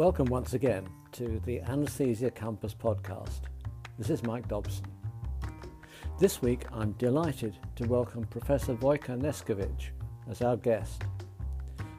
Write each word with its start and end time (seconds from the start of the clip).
Welcome 0.00 0.28
once 0.30 0.54
again 0.54 0.88
to 1.12 1.42
the 1.44 1.60
Anesthesia 1.60 2.30
Campus 2.30 2.72
podcast. 2.72 3.40
This 3.98 4.08
is 4.08 4.22
Mike 4.22 4.48
Dobson. 4.48 4.86
This 6.18 6.40
week 6.40 6.64
I'm 6.72 6.92
delighted 6.92 7.58
to 7.76 7.84
welcome 7.84 8.24
Professor 8.24 8.72
Vojka 8.72 9.20
Neskovic 9.20 9.90
as 10.30 10.40
our 10.40 10.56
guest. 10.56 11.02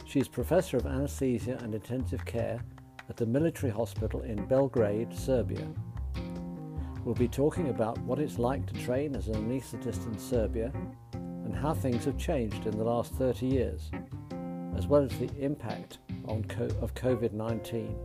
She 0.06 0.20
is 0.20 0.28
Professor 0.28 0.78
of 0.78 0.88
Anesthesia 0.88 1.60
and 1.62 1.76
Intensive 1.76 2.26
Care 2.26 2.60
at 3.08 3.18
the 3.18 3.28
Military 3.28 3.72
Hospital 3.72 4.22
in 4.22 4.48
Belgrade, 4.48 5.16
Serbia. 5.16 5.68
We'll 7.06 7.14
be 7.14 7.28
talking 7.28 7.70
about 7.70 8.00
what 8.00 8.18
it's 8.18 8.40
like 8.40 8.66
to 8.66 8.84
train 8.84 9.16
as 9.16 9.28
an 9.28 9.36
anaesthetist 9.36 10.08
in 10.08 10.18
Serbia 10.18 10.74
and 11.14 11.56
how 11.56 11.76
things 11.76 12.06
have 12.06 12.18
changed 12.18 12.66
in 12.66 12.76
the 12.76 12.84
last 12.84 13.14
30 13.14 13.46
years, 13.46 13.92
as 14.76 14.88
well 14.88 15.04
as 15.04 15.16
the 15.20 15.30
impact 15.40 16.00
on 16.32 16.46
co- 16.46 16.76
of 16.82 16.96
COVID 16.96 17.34
19. 17.34 17.96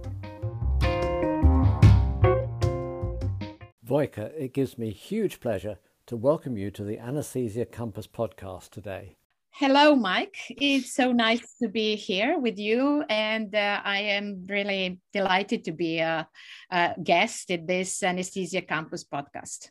Vojka, 3.88 4.32
it 4.36 4.52
gives 4.52 4.76
me 4.76 4.90
huge 4.90 5.38
pleasure 5.38 5.78
to 6.06 6.16
welcome 6.16 6.56
you 6.58 6.72
to 6.72 6.82
the 6.82 6.98
Anesthesia 6.98 7.64
Campus 7.64 8.08
podcast 8.08 8.70
today. 8.70 9.16
Hello, 9.50 9.94
Mike. 9.94 10.36
It's 10.50 10.92
so 10.92 11.12
nice 11.12 11.54
to 11.62 11.68
be 11.68 11.94
here 11.94 12.38
with 12.38 12.58
you, 12.58 13.04
and 13.08 13.54
uh, 13.54 13.80
I 13.84 14.00
am 14.00 14.44
really 14.48 14.98
delighted 15.12 15.64
to 15.64 15.72
be 15.72 16.00
a, 16.00 16.28
a 16.70 16.94
guest 17.02 17.52
at 17.52 17.66
this 17.66 18.02
Anesthesia 18.02 18.60
Campus 18.60 19.04
podcast. 19.04 19.70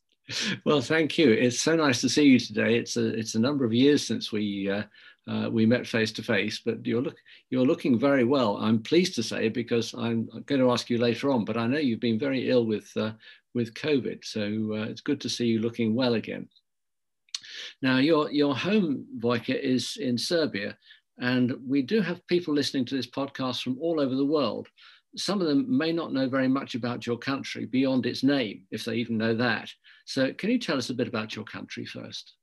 Well, 0.66 0.82
thank 0.82 1.18
you. 1.18 1.30
It's 1.30 1.60
so 1.60 1.76
nice 1.76 2.02
to 2.02 2.10
see 2.10 2.24
you 2.24 2.40
today. 2.40 2.80
It's 2.80 2.98
a 2.98 3.08
it's 3.10 3.36
a 3.36 3.40
number 3.40 3.64
of 3.64 3.74
years 3.74 4.08
since 4.08 4.32
we 4.32 4.72
uh, 4.72 4.84
uh, 5.28 5.50
we 5.52 5.66
met 5.66 5.88
face 5.88 6.12
to 6.14 6.24
face, 6.24 6.62
but 6.64 6.86
you're 6.86 7.02
look 7.02 7.18
you're 7.50 7.66
looking 7.66 7.98
very 7.98 8.24
well. 8.24 8.58
I'm 8.58 8.82
pleased 8.82 9.16
to 9.16 9.24
say 9.24 9.50
because 9.50 9.94
I'm 9.94 10.30
going 10.46 10.62
to 10.62 10.72
ask 10.72 10.90
you 10.90 10.98
later 10.98 11.32
on, 11.32 11.46
but 11.46 11.58
I 11.58 11.68
know 11.68 11.80
you've 11.80 12.00
been 12.00 12.20
very 12.20 12.50
ill 12.50 12.66
with 12.66 12.92
uh, 12.96 13.14
with 13.54 13.74
COVID, 13.74 14.24
so 14.24 14.42
uh, 14.74 14.86
it's 14.90 15.02
good 15.02 15.22
to 15.22 15.30
see 15.30 15.46
you 15.46 15.60
looking 15.60 15.96
well 15.96 16.14
again. 16.14 16.48
Now, 17.82 17.98
your 17.98 18.32
your 18.32 18.56
home, 18.56 19.06
Vojka, 19.18 19.60
is 19.60 19.98
in 19.98 20.18
Serbia, 20.18 20.78
and 21.20 21.56
we 21.66 21.82
do 21.82 22.02
have 22.02 22.26
people 22.28 22.54
listening 22.54 22.86
to 22.86 22.96
this 22.96 23.10
podcast 23.10 23.64
from 23.64 23.78
all 23.80 24.00
over 24.00 24.16
the 24.16 24.26
world. 24.26 24.68
Some 25.18 25.42
of 25.42 25.48
them 25.48 25.66
may 25.76 25.94
not 25.94 26.14
know 26.14 26.28
very 26.28 26.50
much 26.50 26.76
about 26.76 27.08
your 27.08 27.18
country 27.18 27.66
beyond 27.66 28.06
its 28.06 28.22
name, 28.22 28.64
if 28.70 28.84
they 28.84 28.96
even 28.96 29.18
know 29.18 29.34
that. 29.36 29.72
So, 30.06 30.34
can 30.34 30.52
you 30.52 30.60
tell 30.60 30.78
us 30.78 30.90
a 30.90 30.94
bit 30.94 31.08
about 31.08 31.36
your 31.36 31.46
country 31.46 31.86
first? 31.86 32.34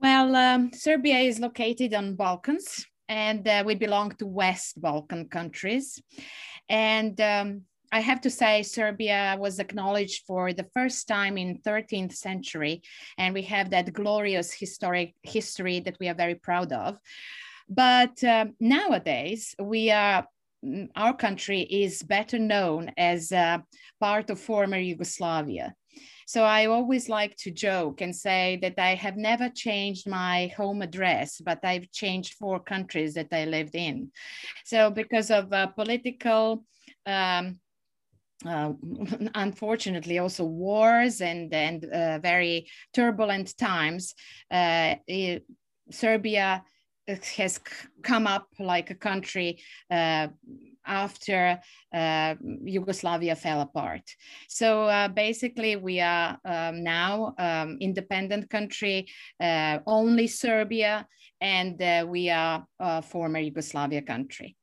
Well, 0.00 0.36
um, 0.36 0.72
Serbia 0.72 1.18
is 1.18 1.40
located 1.40 1.92
on 1.92 2.14
Balkans, 2.14 2.86
and 3.08 3.46
uh, 3.48 3.64
we 3.66 3.74
belong 3.74 4.12
to 4.18 4.26
West 4.26 4.80
Balkan 4.80 5.28
countries. 5.28 6.00
And 6.68 7.20
um, 7.20 7.62
I 7.90 7.98
have 7.98 8.20
to 8.20 8.30
say, 8.30 8.62
Serbia 8.62 9.36
was 9.40 9.58
acknowledged 9.58 10.24
for 10.24 10.52
the 10.52 10.68
first 10.72 11.08
time 11.08 11.36
in 11.36 11.58
13th 11.66 12.12
century, 12.12 12.82
and 13.16 13.34
we 13.34 13.42
have 13.42 13.70
that 13.70 13.92
glorious 13.92 14.52
historic 14.52 15.14
history 15.24 15.80
that 15.80 15.96
we 15.98 16.08
are 16.08 16.14
very 16.14 16.36
proud 16.36 16.72
of. 16.72 17.00
But 17.68 18.22
uh, 18.22 18.46
nowadays, 18.60 19.56
we 19.58 19.90
are 19.90 20.28
mm, 20.64 20.90
our 20.94 21.14
country 21.14 21.62
is 21.62 22.04
better 22.04 22.38
known 22.38 22.92
as 22.96 23.32
uh, 23.32 23.58
part 23.98 24.30
of 24.30 24.38
former 24.38 24.78
Yugoslavia. 24.78 25.74
So 26.28 26.44
I 26.44 26.66
always 26.66 27.08
like 27.08 27.34
to 27.36 27.50
joke 27.50 28.02
and 28.02 28.14
say 28.14 28.58
that 28.60 28.78
I 28.78 28.96
have 28.96 29.16
never 29.16 29.48
changed 29.48 30.06
my 30.06 30.52
home 30.58 30.82
address, 30.82 31.40
but 31.42 31.64
I've 31.64 31.90
changed 31.90 32.34
four 32.34 32.60
countries 32.60 33.14
that 33.14 33.32
I 33.32 33.46
lived 33.46 33.74
in. 33.74 34.10
So 34.66 34.90
because 34.90 35.30
of 35.30 35.50
uh, 35.54 35.68
political, 35.68 36.66
um, 37.06 37.58
uh, 38.44 38.72
unfortunately 39.34 40.18
also 40.18 40.44
wars 40.44 41.22
and 41.22 41.52
and 41.54 41.86
uh, 41.86 42.18
very 42.18 42.68
turbulent 42.92 43.56
times 43.58 44.14
uh, 44.52 44.94
it, 45.08 45.44
serbia 45.90 46.62
has 47.36 47.58
come 48.02 48.26
up 48.26 48.46
like 48.60 48.90
a 48.90 48.94
country 48.94 49.60
uh, 49.90 50.28
after 50.88 51.60
uh, 51.94 52.34
Yugoslavia 52.64 53.36
fell 53.36 53.60
apart. 53.60 54.02
So 54.48 54.84
uh, 54.84 55.08
basically, 55.08 55.76
we 55.76 56.00
are 56.00 56.38
um, 56.44 56.82
now 56.82 57.34
um, 57.38 57.78
independent 57.80 58.50
country, 58.50 59.06
uh, 59.40 59.78
only 59.86 60.26
Serbia, 60.26 61.06
and 61.40 61.80
uh, 61.80 62.04
we 62.08 62.30
are 62.30 62.66
a 62.80 63.02
former 63.02 63.38
Yugoslavia 63.38 64.02
country. 64.02 64.56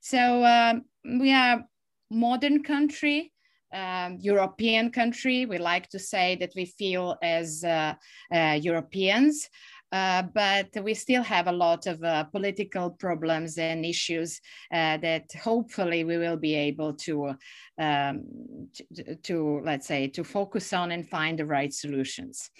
So 0.00 0.44
um, 0.44 0.84
we 1.20 1.32
are 1.32 1.64
modern 2.10 2.62
country. 2.62 3.32
Um, 3.74 4.18
European 4.20 4.90
country. 4.90 5.44
We 5.44 5.58
like 5.58 5.88
to 5.90 5.98
say 5.98 6.36
that 6.36 6.52
we 6.54 6.66
feel 6.66 7.16
as 7.20 7.64
uh, 7.64 7.94
uh, 8.32 8.58
Europeans. 8.62 9.50
Uh, 9.92 10.22
but 10.34 10.68
we 10.82 10.94
still 10.94 11.22
have 11.22 11.46
a 11.46 11.52
lot 11.52 11.86
of 11.86 12.02
uh, 12.02 12.24
political 12.24 12.90
problems 12.90 13.56
and 13.56 13.84
issues 13.84 14.40
uh, 14.72 14.96
that 14.96 15.24
hopefully 15.42 16.04
we 16.04 16.18
will 16.18 16.36
be 16.36 16.54
able 16.54 16.92
to, 16.92 17.32
um, 17.78 18.24
to, 18.94 19.14
to, 19.16 19.60
let's 19.64 19.86
say, 19.86 20.08
to 20.08 20.24
focus 20.24 20.72
on 20.72 20.90
and 20.90 21.08
find 21.08 21.38
the 21.38 21.46
right 21.46 21.72
solutions. 21.72 22.50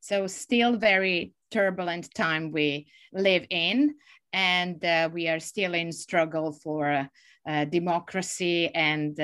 So 0.00 0.26
still 0.26 0.76
very 0.76 1.32
turbulent 1.52 2.12
time 2.14 2.50
we 2.50 2.88
live 3.12 3.46
in, 3.50 3.94
and 4.32 4.84
uh, 4.84 5.08
we 5.12 5.28
are 5.28 5.40
still 5.40 5.74
in 5.74 5.92
struggle 5.92 6.52
for 6.52 7.08
uh, 7.46 7.64
democracy 7.66 8.74
and 8.74 9.18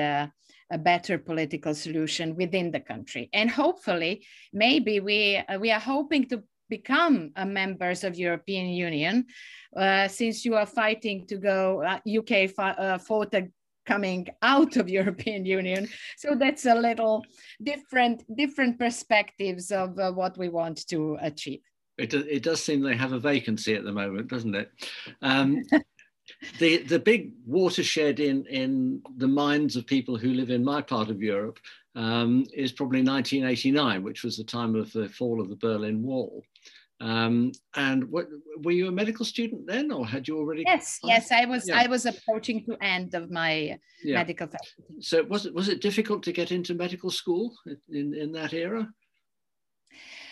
a 0.71 0.77
better 0.77 1.17
political 1.17 1.73
solution 1.73 2.35
within 2.35 2.71
the 2.71 2.79
country. 2.79 3.29
And 3.33 3.49
hopefully, 3.49 4.25
maybe 4.53 4.99
we 4.99 5.37
uh, 5.37 5.57
we 5.59 5.71
are 5.71 5.79
hoping 5.79 6.27
to 6.29 6.43
become 6.69 7.31
uh, 7.35 7.45
members 7.45 8.03
of 8.03 8.17
European 8.17 8.67
Union, 8.67 9.25
uh, 9.75 10.07
since 10.07 10.45
you 10.45 10.55
are 10.55 10.65
fighting 10.65 11.25
to 11.27 11.37
go, 11.37 11.83
uh, 11.83 11.99
UK 12.07 12.49
fought 13.01 13.33
coming 13.85 14.27
out 14.41 14.77
of 14.77 14.89
European 14.99 15.45
Union. 15.45 15.89
So 16.17 16.35
that's 16.35 16.65
a 16.65 16.75
little 16.75 17.25
different, 17.63 18.23
different 18.35 18.79
perspectives 18.79 19.71
of 19.71 19.97
uh, 19.97 20.11
what 20.11 20.37
we 20.37 20.49
want 20.49 20.87
to 20.89 21.17
achieve. 21.21 21.61
It, 21.97 22.13
it 22.13 22.43
does 22.43 22.63
seem 22.63 22.81
they 22.81 22.95
have 22.95 23.11
a 23.11 23.19
vacancy 23.19 23.75
at 23.75 23.83
the 23.83 23.91
moment, 23.91 24.29
doesn't 24.29 24.55
it? 24.55 24.71
Um, 25.21 25.63
the 26.59 26.77
the 26.83 26.99
big 26.99 27.33
watershed 27.45 28.19
in 28.19 28.45
in 28.45 29.01
the 29.17 29.27
minds 29.27 29.75
of 29.75 29.85
people 29.85 30.15
who 30.15 30.33
live 30.33 30.51
in 30.51 30.63
my 30.63 30.81
part 30.81 31.09
of 31.09 31.21
Europe 31.21 31.59
um, 31.95 32.45
is 32.53 32.71
probably 32.71 33.01
1989, 33.01 34.03
which 34.03 34.23
was 34.23 34.37
the 34.37 34.43
time 34.43 34.75
of 34.75 34.91
the 34.93 35.09
fall 35.09 35.41
of 35.41 35.49
the 35.49 35.55
Berlin 35.55 36.01
Wall. 36.01 36.43
Um, 37.01 37.53
and 37.75 38.03
what, 38.11 38.27
were 38.57 38.71
you 38.71 38.87
a 38.87 38.91
medical 38.91 39.25
student 39.25 39.65
then, 39.65 39.91
or 39.91 40.05
had 40.05 40.27
you 40.27 40.37
already? 40.37 40.63
Yes, 40.65 40.99
yes, 41.03 41.31
I 41.31 41.45
was. 41.45 41.67
Yeah. 41.67 41.79
I 41.79 41.87
was 41.87 42.05
approaching 42.05 42.65
to 42.65 42.75
end 42.81 43.13
of 43.13 43.31
my 43.31 43.79
yeah. 44.03 44.15
medical 44.15 44.47
faculty. 44.47 45.01
So 45.01 45.23
was 45.23 45.45
it 45.45 45.53
was 45.53 45.69
it 45.69 45.81
difficult 45.81 46.23
to 46.23 46.33
get 46.33 46.51
into 46.51 46.73
medical 46.73 47.09
school 47.09 47.55
in 47.89 48.13
in 48.13 48.31
that 48.33 48.53
era? 48.53 48.89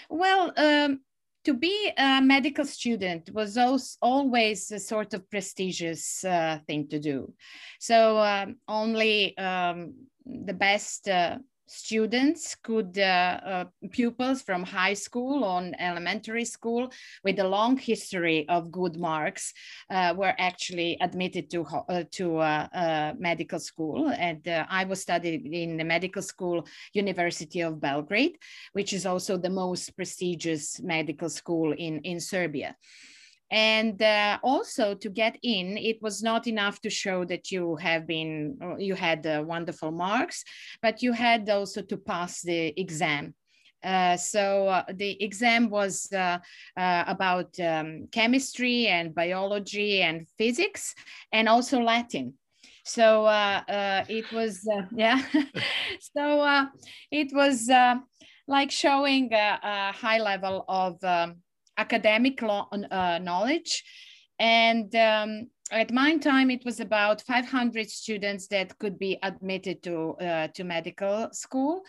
Well, 0.10 0.54
um, 0.58 1.02
to 1.46 1.54
be 1.54 1.94
a 1.98 2.22
medical 2.22 2.66
student 2.66 3.32
was 3.34 3.58
always 4.02 4.70
a 4.72 4.80
sort 4.80 5.14
of 5.14 5.30
prestigious 5.30 6.26
uh, 6.26 6.60
thing 6.68 6.90
to 6.90 7.00
do. 7.00 7.34
So 7.80 8.18
um, 8.18 8.58
only 8.68 9.38
um, 9.38 9.94
the 10.26 10.54
best 10.54 11.08
uh, 11.08 11.38
students 11.68 12.56
could 12.56 12.98
uh, 12.98 13.40
uh, 13.46 13.66
pupils 13.92 14.42
from 14.42 14.64
high 14.64 14.94
school 14.94 15.44
on 15.44 15.76
elementary 15.80 16.46
school 16.46 16.92
with 17.24 17.40
a 17.40 17.48
long 17.48 17.78
history 17.78 18.48
of 18.50 18.72
good 18.72 18.98
marks 18.98 19.54
uh, 19.90 20.14
were 20.18 20.34
actually 20.38 20.98
admitted 21.02 21.50
to 21.50 21.64
uh, 21.66 22.04
to 22.12 22.38
uh, 22.38 22.68
uh, 22.74 23.14
medical 23.20 23.60
school. 23.60 24.10
And 24.10 24.42
i 24.70 24.84
was 24.86 25.02
studying 25.02 25.54
in 25.54 25.78
the 25.78 25.84
medical 25.84 26.22
school 26.22 26.66
university 26.94 27.62
of 27.62 27.80
belgrade 27.80 28.38
which 28.74 28.94
is 28.94 29.06
also 29.06 29.38
the 29.38 29.50
most 29.50 29.96
prestigious 29.96 30.80
medical 30.82 31.30
school 31.30 31.74
in 31.74 32.00
in 32.02 32.20
serbia 32.20 32.76
and 33.52 34.02
uh, 34.02 34.38
also 34.44 34.94
to 34.94 35.10
get 35.10 35.38
in 35.42 35.78
it 35.78 36.02
was 36.02 36.22
not 36.22 36.48
enough 36.48 36.82
to 36.82 36.90
show 36.90 37.24
that 37.24 37.50
you 37.52 37.76
have 37.78 38.06
been 38.06 38.58
you 38.78 38.94
had 38.94 39.26
uh, 39.26 39.42
wonderful 39.46 39.92
marks 39.92 40.44
but 40.82 41.02
you 41.02 41.14
had 41.14 41.50
also 41.50 41.82
to 41.82 41.98
pass 41.98 42.42
the 42.42 42.74
exam. 42.80 43.34
Uh, 43.84 44.18
so 44.18 44.68
uh, 44.68 44.84
the 44.96 45.22
exam 45.24 45.70
was 45.70 46.12
uh, 46.12 46.40
uh, 46.76 47.04
about 47.08 47.58
um, 47.60 48.08
chemistry 48.12 48.88
and 48.88 49.14
biology 49.14 50.02
and 50.02 50.28
physics 50.38 50.96
and 51.32 51.48
also 51.48 51.80
latin. 51.80 52.34
So 52.84 53.28
it 54.10 54.26
was 54.32 54.68
yeah. 54.96 55.22
So 56.16 56.68
it 57.12 57.30
was 57.34 57.70
like 58.48 58.72
showing 58.72 59.34
a, 59.34 59.60
a, 59.62 59.92
high 59.92 60.20
level 60.20 60.64
of 60.68 61.04
um, 61.04 61.36
academic 61.78 62.42
uh, 62.44 63.20
knowledge 63.20 63.84
And 64.40 64.96
um, 64.96 65.50
at 65.72 65.92
my 65.92 66.18
time, 66.18 66.50
it 66.50 66.64
was 66.64 66.80
about 66.80 67.22
500 67.22 67.90
students 67.90 68.48
that 68.48 68.78
could 68.78 68.98
be 69.00 69.18
admitted 69.24 69.84
to, 69.84 70.12
uh, 70.22 70.48
to 70.54 70.64
medical 70.64 71.30
school 71.34 71.82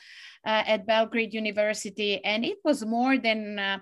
uh, 0.46 0.62
at 0.66 0.86
Belgrade 0.86 1.34
University. 1.34 2.24
And 2.24 2.44
it 2.44 2.58
was 2.64 2.84
more 2.84 3.18
than 3.18 3.58
uh, 3.58 3.78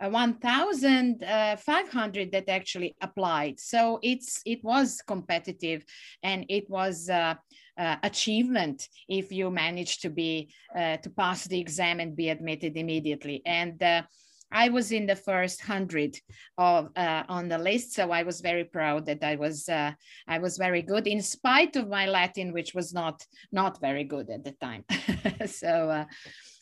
1,500 0.00 1.22
uh, 1.22 2.30
that 2.32 2.48
actually 2.48 2.96
applied. 3.00 3.58
So 3.58 3.98
it's 4.02 4.40
it 4.46 4.62
was 4.62 5.02
competitive 5.06 5.84
and 6.22 6.46
it 6.48 6.70
was 6.70 7.10
uh, 7.10 7.34
uh, 7.76 7.96
achievement 8.02 8.88
if 9.08 9.32
you 9.32 9.50
manage 9.50 9.98
to 10.00 10.10
be 10.10 10.50
to 10.74 11.10
pass 11.16 11.46
the 11.46 11.58
exam 11.60 12.00
and 12.00 12.16
be 12.16 12.28
admitted 12.28 12.76
immediately. 12.76 13.42
And 13.44 13.82
I 14.50 14.68
was 14.70 14.92
in 14.92 15.06
the 15.06 15.16
first 15.16 15.60
hundred 15.60 16.18
of 16.56 16.90
uh, 16.96 17.24
on 17.28 17.48
the 17.48 17.58
list, 17.58 17.92
so 17.92 18.10
I 18.10 18.22
was 18.22 18.40
very 18.40 18.64
proud 18.64 19.06
that 19.06 19.22
I 19.22 19.36
was 19.36 19.68
uh, 19.68 19.92
I 20.26 20.38
was 20.38 20.56
very 20.56 20.82
good 20.82 21.06
in 21.06 21.20
spite 21.22 21.76
of 21.76 21.88
my 21.88 22.06
Latin, 22.06 22.52
which 22.52 22.74
was 22.74 22.92
not 22.94 23.24
not 23.52 23.80
very 23.80 24.04
good 24.04 24.30
at 24.30 24.44
the 24.44 24.52
time. 24.52 24.84
so 25.46 25.90
uh, 25.90 26.04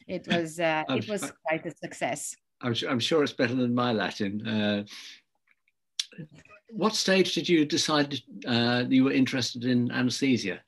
it 0.08 0.26
was 0.26 0.58
uh, 0.58 0.84
it 0.90 1.08
was 1.08 1.32
quite 1.46 1.64
a 1.66 1.70
success. 1.70 2.36
I'm, 2.62 2.74
I'm 2.88 3.00
sure 3.00 3.22
it's 3.22 3.32
better 3.32 3.54
than 3.54 3.74
my 3.74 3.92
Latin. 3.92 4.46
Uh, 4.46 4.84
what 6.70 6.94
stage 6.94 7.34
did 7.34 7.48
you 7.48 7.64
decide 7.64 8.18
uh, 8.46 8.84
you 8.88 9.04
were 9.04 9.12
interested 9.12 9.64
in 9.64 9.90
anesthesia? 9.92 10.60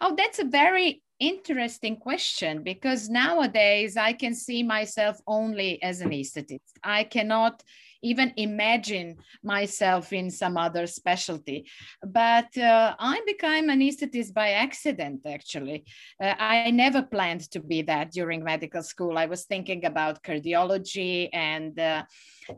Oh, 0.00 0.14
that's 0.16 0.38
a 0.38 0.44
very 0.44 1.03
interesting 1.20 1.96
question 1.96 2.62
because 2.62 3.08
nowadays 3.08 3.96
I 3.96 4.12
can 4.12 4.34
see 4.34 4.62
myself 4.62 5.20
only 5.26 5.82
as 5.82 6.00
an 6.00 6.10
anesthetist. 6.10 6.72
I 6.82 7.04
cannot 7.04 7.62
even 8.04 8.32
imagine 8.36 9.16
myself 9.42 10.12
in 10.12 10.30
some 10.30 10.56
other 10.56 10.86
specialty. 10.86 11.66
But 12.02 12.56
uh, 12.56 12.94
I 12.98 13.20
became 13.26 13.70
an 13.70 13.80
anesthetist 13.80 14.34
by 14.34 14.50
accident, 14.50 15.22
actually. 15.26 15.84
Uh, 16.22 16.34
I 16.38 16.70
never 16.70 17.02
planned 17.02 17.50
to 17.52 17.60
be 17.60 17.80
that 17.82 18.12
during 18.12 18.44
medical 18.44 18.82
school. 18.82 19.16
I 19.16 19.26
was 19.26 19.44
thinking 19.44 19.86
about 19.86 20.22
cardiology 20.22 21.30
and 21.32 21.78
uh, 21.80 22.02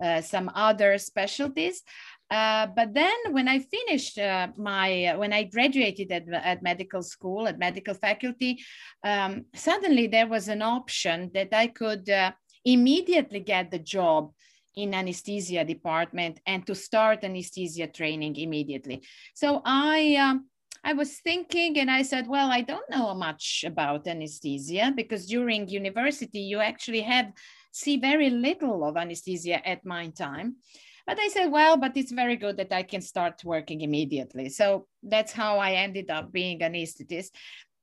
uh 0.02 0.20
some 0.20 0.50
other 0.54 0.98
specialties. 0.98 1.82
Uh, 2.30 2.66
but 2.74 2.92
then 2.92 3.14
when 3.30 3.46
I 3.46 3.60
finished 3.60 4.18
uh, 4.18 4.48
my, 4.56 5.06
uh, 5.06 5.18
when 5.18 5.32
I 5.32 5.44
graduated 5.44 6.10
at, 6.10 6.28
at 6.32 6.62
medical 6.62 7.02
school, 7.02 7.46
at 7.46 7.58
medical 7.58 7.94
faculty, 7.94 8.58
um, 9.04 9.44
suddenly 9.54 10.08
there 10.08 10.26
was 10.26 10.48
an 10.48 10.62
option 10.62 11.30
that 11.34 11.50
I 11.52 11.68
could 11.68 12.10
uh, 12.10 12.32
immediately 12.64 13.40
get 13.40 13.70
the 13.70 13.78
job 13.78 14.32
in 14.74 14.92
anesthesia 14.92 15.64
department 15.64 16.40
and 16.46 16.66
to 16.66 16.74
start 16.74 17.24
anesthesia 17.24 17.86
training 17.86 18.36
immediately. 18.36 19.02
So 19.34 19.62
I, 19.64 20.16
um, 20.16 20.48
I 20.84 20.92
was 20.92 21.18
thinking 21.18 21.78
and 21.78 21.90
I 21.90 22.02
said, 22.02 22.28
well, 22.28 22.50
I 22.50 22.60
don't 22.60 22.90
know 22.90 23.14
much 23.14 23.64
about 23.66 24.06
anesthesia 24.06 24.92
because 24.94 25.26
during 25.26 25.68
university, 25.68 26.40
you 26.40 26.60
actually 26.60 27.02
have 27.02 27.32
see 27.72 27.98
very 27.98 28.30
little 28.30 28.84
of 28.84 28.96
anesthesia 28.96 29.66
at 29.68 29.84
my 29.84 30.08
time. 30.08 30.56
But 31.06 31.18
I 31.20 31.28
said, 31.28 31.52
well, 31.52 31.76
but 31.76 31.96
it's 31.96 32.12
very 32.12 32.36
good 32.36 32.56
that 32.56 32.72
I 32.72 32.82
can 32.82 33.00
start 33.00 33.44
working 33.44 33.82
immediately. 33.82 34.48
So 34.48 34.86
that's 35.02 35.32
how 35.32 35.58
I 35.58 35.72
ended 35.72 36.10
up 36.10 36.32
being 36.32 36.62
an 36.62 36.72
anesthetist. 36.72 37.30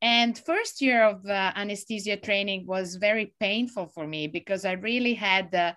And 0.02 0.38
first 0.38 0.82
year 0.82 1.04
of 1.06 1.26
uh, 1.26 1.54
anesthesia 1.56 2.18
training 2.18 2.66
was 2.68 2.96
very 2.96 3.34
painful 3.40 3.88
for 3.88 4.06
me 4.06 4.28
because 4.28 4.66
I 4.66 4.74
really 4.74 5.14
had, 5.14 5.56
uh, 5.56 5.74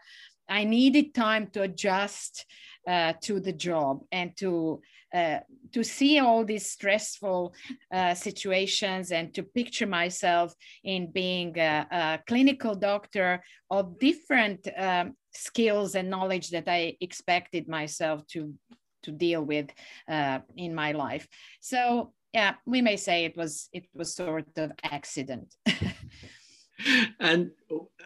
I 0.48 0.64
needed 0.64 1.14
time 1.14 1.46
to 1.52 1.62
adjust 1.62 2.44
uh, 2.88 3.12
to 3.22 3.38
the 3.38 3.52
job 3.52 4.00
and 4.10 4.36
to 4.38 4.80
uh, 5.14 5.38
to 5.72 5.84
see 5.84 6.18
all 6.18 6.44
these 6.44 6.70
stressful 6.70 7.54
uh, 7.92 8.12
situations 8.12 9.12
and 9.12 9.32
to 9.32 9.42
picture 9.42 9.86
myself 9.86 10.52
in 10.84 11.10
being 11.10 11.56
a, 11.58 11.86
a 11.90 12.18
clinical 12.26 12.74
doctor 12.74 13.42
of 13.70 13.98
different 13.98 14.68
um, 14.76 15.14
skills 15.36 15.94
and 15.94 16.10
knowledge 16.10 16.50
that 16.50 16.68
I 16.68 16.96
expected 17.00 17.68
myself 17.68 18.26
to 18.28 18.54
to 19.02 19.12
deal 19.12 19.42
with 19.42 19.70
uh, 20.08 20.40
in 20.56 20.74
my 20.74 20.92
life. 20.92 21.28
So 21.60 22.12
yeah, 22.32 22.54
we 22.66 22.82
may 22.82 22.96
say 22.96 23.24
it 23.24 23.36
was 23.36 23.68
it 23.72 23.86
was 23.94 24.14
sort 24.14 24.48
of 24.56 24.72
accident. 24.82 25.54
and 27.20 27.50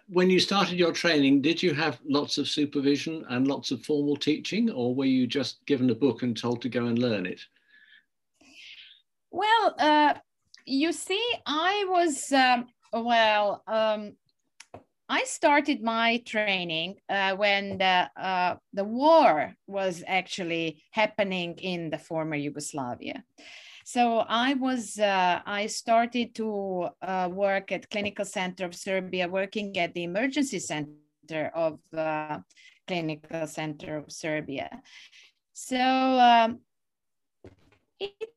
when 0.09 0.31
you 0.31 0.41
started 0.41 0.79
your 0.79 0.93
training, 0.93 1.43
did 1.43 1.63
you 1.63 1.75
have 1.75 1.99
lots 2.05 2.39
of 2.39 2.49
supervision 2.49 3.25
and 3.29 3.49
lots 3.49 3.71
of 3.71 3.85
formal 3.85 4.17
teaching, 4.17 4.71
or 4.71 4.95
were 4.95 5.05
you 5.05 5.27
just 5.27 5.65
given 5.67 5.91
a 5.91 5.95
book 5.95 6.23
and 6.23 6.37
told 6.37 6.63
to 6.63 6.69
go 6.69 6.87
and 6.87 6.99
learn 6.99 7.27
it? 7.27 7.41
Well, 9.31 9.75
uh, 9.79 10.15
you 10.67 10.93
see, 10.93 11.25
I 11.47 11.87
was 11.89 12.33
um, 12.33 12.67
well. 12.93 13.63
Um, 13.67 14.17
I 15.11 15.25
started 15.25 15.83
my 15.83 16.19
training 16.25 16.95
uh, 17.09 17.35
when 17.35 17.79
the, 17.79 18.09
uh, 18.17 18.55
the 18.73 18.85
war 18.85 19.53
was 19.67 20.05
actually 20.07 20.85
happening 20.93 21.55
in 21.59 21.91
the 21.91 21.99
former 21.99 22.37
Yugoslavia. 22.37 23.25
So 23.85 24.21
I 24.29 24.55
was, 24.55 25.01
uh, 25.01 25.41
I 25.45 25.67
started 25.67 26.37
to 26.37 26.91
uh, 27.03 27.29
work 27.33 27.73
at 27.73 27.91
Clinical 27.91 28.25
Center 28.25 28.65
of 28.67 28.75
Serbia, 28.77 29.27
working 29.27 29.77
at 29.79 29.95
the 29.95 30.05
emergency 30.05 30.61
center 30.61 31.51
of 31.57 31.81
uh, 31.93 32.39
Clinical 32.87 33.49
Center 33.49 33.97
of 33.97 34.13
Serbia. 34.13 34.81
So 35.55 35.77
um, 35.77 36.61
it 37.99 38.31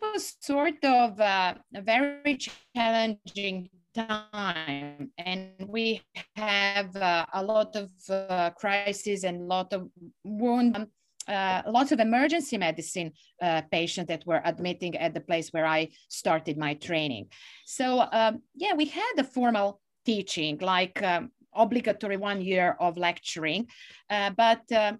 was 0.00 0.34
sort 0.40 0.82
of 0.82 1.20
uh, 1.20 1.54
a 1.74 1.82
very 1.82 2.38
challenging 2.74 3.68
time 3.96 5.10
and 5.18 5.50
we 5.66 6.02
have 6.36 6.94
uh, 6.96 7.26
a 7.32 7.42
lot 7.42 7.74
of 7.76 7.90
uh, 8.10 8.50
crises 8.50 9.24
and 9.24 9.48
lot 9.48 9.72
of 9.72 9.88
wound 10.24 10.86
uh, 11.28 11.62
lots 11.66 11.90
of 11.90 11.98
emergency 11.98 12.56
medicine 12.56 13.10
uh, 13.42 13.62
patients 13.72 14.06
that 14.06 14.24
were 14.26 14.40
admitting 14.44 14.96
at 14.96 15.12
the 15.12 15.20
place 15.20 15.48
where 15.50 15.66
I 15.66 15.88
started 16.08 16.56
my 16.56 16.74
training. 16.74 17.26
So 17.64 18.06
um, 18.12 18.42
yeah, 18.54 18.74
we 18.74 18.84
had 18.86 19.14
a 19.18 19.24
formal 19.24 19.80
teaching, 20.04 20.58
like 20.60 21.02
um, 21.02 21.32
obligatory 21.52 22.16
one 22.16 22.40
year 22.40 22.76
of 22.78 22.96
lecturing, 22.96 23.66
uh, 24.08 24.30
but 24.36 24.70
uh, 24.70 24.92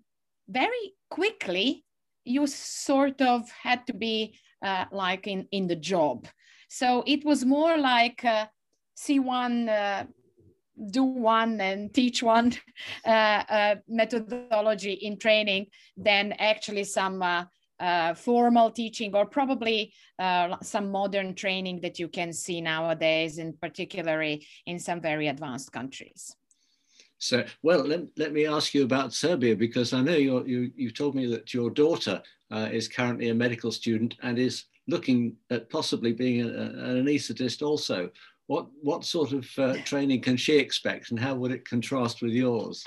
very 0.48 0.94
quickly 1.10 1.84
you 2.24 2.46
sort 2.48 3.22
of 3.22 3.48
had 3.50 3.86
to 3.86 3.94
be 3.94 4.36
uh, 4.64 4.86
like 4.90 5.28
in, 5.28 5.46
in 5.52 5.68
the 5.68 5.76
job. 5.76 6.26
So 6.68 7.04
it 7.06 7.24
was 7.24 7.44
more 7.44 7.78
like 7.78 8.24
see 8.96 9.20
one, 9.20 9.68
uh, 9.68 10.04
do 10.90 11.04
one, 11.04 11.60
and 11.60 11.94
teach 11.94 12.22
one 12.22 12.52
uh, 13.06 13.08
uh, 13.48 13.74
methodology 13.88 14.92
in 14.92 15.18
training 15.18 15.66
than 15.96 16.32
actually 16.32 16.84
some 16.84 17.22
uh, 17.22 17.44
uh, 17.78 18.14
formal 18.14 18.70
teaching 18.70 19.14
or 19.14 19.26
probably 19.26 19.92
some 20.62 20.90
modern 20.90 21.34
training 21.34 21.80
that 21.82 21.98
you 21.98 22.08
can 22.08 22.32
see 22.32 22.60
nowadays, 22.60 23.38
in 23.38 23.52
particularly 23.60 24.46
in 24.64 24.78
some 24.78 25.00
very 25.00 25.28
advanced 25.28 25.70
countries. 25.70 26.34
So, 27.18 27.44
well, 27.62 27.84
let, 27.84 28.02
let 28.16 28.32
me 28.32 28.46
ask 28.46 28.74
you 28.74 28.84
about 28.84 29.12
Serbia 29.12 29.56
because 29.56 29.92
I 29.92 30.02
know 30.02 30.16
you 30.16 30.44
you, 30.44 30.70
you 30.76 30.90
told 30.90 31.14
me 31.14 31.26
that 31.26 31.54
your 31.54 31.70
daughter 31.70 32.22
uh, 32.50 32.68
is 32.72 32.88
currently 32.88 33.28
a 33.28 33.34
medical 33.34 33.72
student 33.72 34.16
and 34.22 34.38
is 34.38 34.64
looking 34.86 35.36
at 35.50 35.68
possibly 35.70 36.12
being 36.12 36.42
a, 36.42 36.48
an 36.48 37.04
anaesthetist 37.04 37.62
also. 37.62 38.10
What, 38.46 38.66
what 38.80 39.04
sort 39.04 39.32
of 39.32 39.48
uh, 39.58 39.76
training 39.84 40.22
can 40.22 40.36
she 40.36 40.56
expect 40.56 41.10
and 41.10 41.18
how 41.18 41.34
would 41.34 41.50
it 41.50 41.68
contrast 41.68 42.22
with 42.22 42.32
yours? 42.32 42.84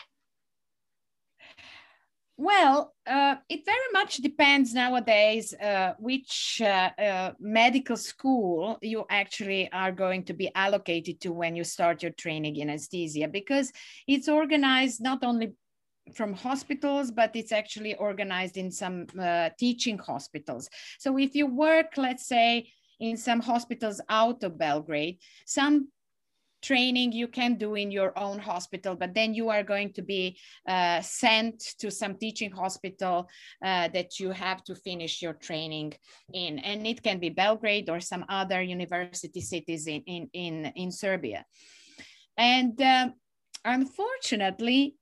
Well, 2.41 2.93
uh, 3.05 3.35
it 3.49 3.65
very 3.65 3.91
much 3.91 4.17
depends 4.17 4.73
nowadays 4.73 5.53
uh, 5.53 5.95
which 5.99 6.61
uh, 6.63 6.89
uh, 6.97 7.31
medical 7.37 7.97
school 7.97 8.77
you 8.81 9.05
actually 9.09 9.69
are 9.73 9.91
going 9.91 10.23
to 10.23 10.33
be 10.33 10.49
allocated 10.55 11.19
to 11.19 11.33
when 11.33 11.57
you 11.57 11.65
start 11.65 12.01
your 12.01 12.13
training 12.13 12.55
in 12.55 12.69
anesthesia 12.69 13.27
because 13.27 13.73
it's 14.07 14.29
organized 14.29 15.01
not 15.01 15.21
only 15.25 15.51
from 16.13 16.33
hospitals, 16.33 17.11
but 17.11 17.35
it's 17.35 17.51
actually 17.51 17.95
organized 17.95 18.55
in 18.55 18.71
some 18.71 19.07
uh, 19.19 19.49
teaching 19.59 19.97
hospitals. 19.97 20.69
So 20.97 21.17
if 21.17 21.35
you 21.35 21.45
work, 21.45 21.97
let's 21.97 22.25
say, 22.25 22.69
in 22.99 23.17
some 23.17 23.39
hospitals 23.39 24.01
out 24.09 24.43
of 24.43 24.57
Belgrade. 24.57 25.19
Some 25.45 25.89
training 26.61 27.13
you 27.13 27.27
can 27.27 27.55
do 27.55 27.75
in 27.75 27.89
your 27.89 28.17
own 28.19 28.37
hospital, 28.37 28.95
but 28.95 29.13
then 29.13 29.33
you 29.33 29.49
are 29.49 29.63
going 29.63 29.93
to 29.93 30.01
be 30.01 30.37
uh, 30.67 30.99
sent 31.01 31.59
to 31.79 31.89
some 31.89 32.15
teaching 32.15 32.51
hospital 32.51 33.29
uh, 33.63 33.87
that 33.89 34.19
you 34.19 34.31
have 34.31 34.63
to 34.65 34.75
finish 34.75 35.21
your 35.21 35.33
training 35.33 35.93
in. 36.33 36.59
And 36.59 36.85
it 36.85 37.01
can 37.01 37.19
be 37.19 37.29
Belgrade 37.29 37.89
or 37.89 37.99
some 38.01 38.25
other 38.27 38.61
university 38.61 39.41
cities 39.41 39.87
in, 39.87 40.01
in, 40.05 40.29
in, 40.33 40.65
in 40.75 40.91
Serbia. 40.91 41.45
And 42.37 42.79
uh, 42.81 43.09
unfortunately, 43.63 44.95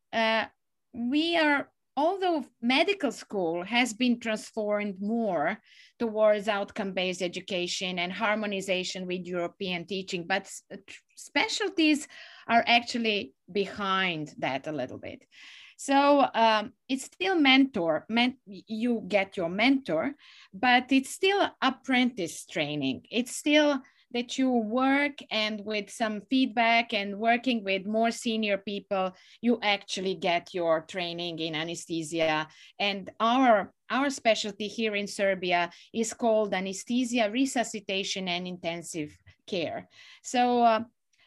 we 0.94 1.38
are 1.38 1.70
although 1.98 2.46
medical 2.62 3.12
school 3.12 3.64
has 3.64 3.92
been 3.92 4.20
transformed 4.20 5.02
more 5.02 5.58
towards 5.98 6.48
outcome-based 6.48 7.24
education 7.24 7.98
and 7.98 8.14
harmonization 8.14 9.08
with 9.08 9.26
European 9.26 9.86
teaching, 9.86 10.26
but 10.28 10.48
specialties 11.16 12.08
are 12.48 12.64
actually 12.68 13.34
behind 13.52 14.34
that 14.38 14.68
a 14.68 14.72
little 14.72 15.00
bit. 15.00 15.24
So 15.76 16.28
um, 16.34 16.74
it's 16.88 17.06
still 17.06 17.36
mentor, 17.36 18.06
men- 18.10 18.38
you 18.46 19.04
get 19.08 19.36
your 19.36 19.50
mentor, 19.50 20.14
but 20.54 20.92
it's 20.92 21.10
still 21.10 21.50
apprentice 21.62 22.46
training. 22.46 23.04
It's 23.12 23.36
still 23.36 23.82
that 24.14 24.38
you 24.38 24.50
work 24.50 25.20
and 25.32 25.64
with 25.66 25.90
some 25.90 26.22
feedback 26.30 26.94
and 26.94 27.18
working 27.18 27.64
with 27.64 27.86
more 27.86 28.12
senior 28.12 28.58
people, 28.58 29.14
you 29.42 29.60
actually 29.62 30.16
get 30.16 30.54
your 30.54 30.82
training 30.82 31.40
in 31.40 31.56
anesthesia. 31.56 32.48
And 32.80 33.10
our, 33.20 33.74
our 33.90 34.10
specialty 34.10 34.68
here 34.68 34.96
in 34.96 35.08
Serbia 35.08 35.70
is 35.94 36.14
called 36.14 36.54
anesthesia, 36.54 37.30
resuscitation, 37.32 38.28
and 38.28 38.48
intensive 38.48 39.18
care. 39.46 39.88
So 40.24 40.64
uh, 40.64 40.84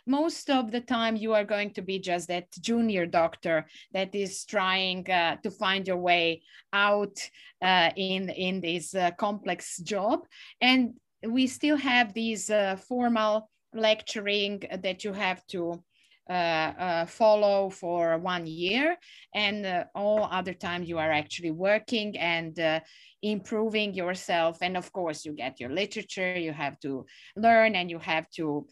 most 0.06 0.50
of 0.50 0.70
the 0.70 0.80
time 0.80 1.16
you 1.16 1.34
are 1.34 1.44
going 1.44 1.70
to 1.74 1.82
be 1.82 1.98
just 1.98 2.28
that 2.28 2.46
junior 2.60 3.06
doctor 3.06 3.66
that 3.92 4.14
is 4.14 4.44
trying 4.44 5.08
uh, 5.10 5.36
to 5.42 5.50
find 5.50 5.86
your 5.86 5.98
way 5.98 6.42
out 6.72 7.16
uh, 7.62 7.90
in 7.96 8.30
in 8.30 8.60
this 8.60 8.94
uh, 8.94 9.10
complex 9.12 9.78
job 9.78 10.26
and 10.60 10.94
we 11.26 11.46
still 11.46 11.76
have 11.76 12.12
these 12.14 12.50
uh, 12.50 12.76
formal 12.76 13.50
lecturing 13.72 14.62
that 14.82 15.04
you 15.04 15.12
have 15.12 15.46
to 15.48 15.82
uh, 16.28 16.32
uh, 16.32 17.06
follow 17.06 17.68
for 17.70 18.16
one 18.18 18.46
year. 18.46 18.96
And 19.34 19.66
uh, 19.66 19.84
all 19.94 20.28
other 20.30 20.54
times 20.54 20.88
you 20.88 20.98
are 20.98 21.10
actually 21.10 21.50
working 21.50 22.16
and 22.18 22.80
improving 23.22 23.94
yourself. 23.94 24.58
And 24.62 24.76
of 24.76 24.92
course 24.92 25.24
you 25.24 25.32
get 25.32 25.58
your 25.58 25.70
literature 25.70 26.38
you 26.38 26.52
have 26.52 26.78
to 26.80 27.04
learn 27.36 27.74
and 27.74 27.90
you 27.90 27.98
have 27.98 28.30
to 28.36 28.66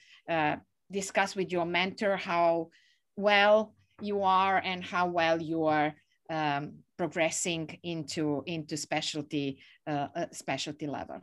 discuss 0.90 1.36
with 1.36 1.50
your 1.50 1.66
mentor 1.66 2.16
how 2.16 2.68
well 3.16 3.74
you 4.00 4.22
are 4.22 4.58
and 4.64 4.82
how 4.84 5.08
well 5.08 5.42
you 5.42 5.64
are 5.64 5.94
um, 6.30 6.74
progressing 6.96 7.78
into 7.82 8.42
into 8.46 8.76
specialty 8.76 9.58
uh, 9.86 10.06
specialty 10.32 10.86
level 10.86 11.20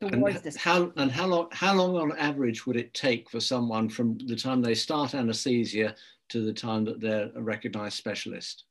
and 0.00 0.56
how 0.56 0.92
and 0.96 1.10
how 1.10 1.26
long 1.26 1.48
how 1.52 1.74
long 1.74 1.96
on 1.96 2.18
average 2.18 2.66
would 2.66 2.76
it 2.76 2.92
take 2.92 3.30
for 3.30 3.40
someone 3.40 3.88
from 3.88 4.18
the 4.26 4.36
time 4.36 4.60
they 4.60 4.74
start 4.74 5.14
anesthesia 5.14 5.94
to 6.28 6.44
the 6.44 6.52
time 6.52 6.84
that 6.84 7.00
they're 7.00 7.30
a 7.34 7.42
recognized 7.42 7.96
specialist? 7.96 8.64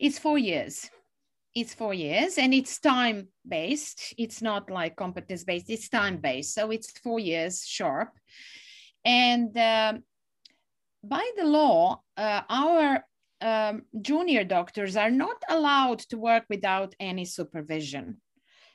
It's 0.00 0.18
four 0.18 0.38
years. 0.38 0.90
It's 1.54 1.74
four 1.74 1.94
years 1.94 2.38
and 2.38 2.54
it's 2.54 2.80
time 2.80 3.28
based 3.46 4.14
it's 4.16 4.40
not 4.40 4.70
like 4.70 4.96
competence 4.96 5.44
based 5.44 5.68
it's 5.68 5.88
time 5.90 6.16
based 6.16 6.54
so 6.54 6.70
it's 6.70 6.90
four 6.98 7.20
years 7.20 7.64
sharp. 7.64 8.10
And 9.04 9.56
um, 9.58 10.04
by 11.04 11.28
the 11.36 11.44
law, 11.44 12.02
uh, 12.16 12.42
our 12.48 13.04
um, 13.40 13.82
junior 14.00 14.44
doctors 14.44 14.96
are 14.96 15.10
not 15.10 15.36
allowed 15.48 15.98
to 16.10 16.16
work 16.16 16.44
without 16.48 16.94
any 17.00 17.24
supervision. 17.24 18.20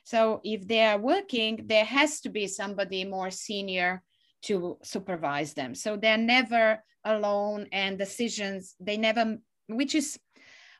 So 0.08 0.40
if 0.42 0.66
they 0.66 0.80
are 0.86 0.98
working, 0.98 1.66
there 1.66 1.84
has 1.84 2.20
to 2.22 2.30
be 2.30 2.46
somebody 2.46 3.04
more 3.04 3.30
senior 3.30 4.02
to 4.44 4.78
supervise 4.82 5.52
them. 5.52 5.74
So 5.74 5.98
they're 5.98 6.16
never 6.16 6.82
alone 7.04 7.66
and 7.72 7.98
decisions, 7.98 8.74
they 8.80 8.96
never, 8.96 9.36
which 9.66 9.94
is, 9.94 10.18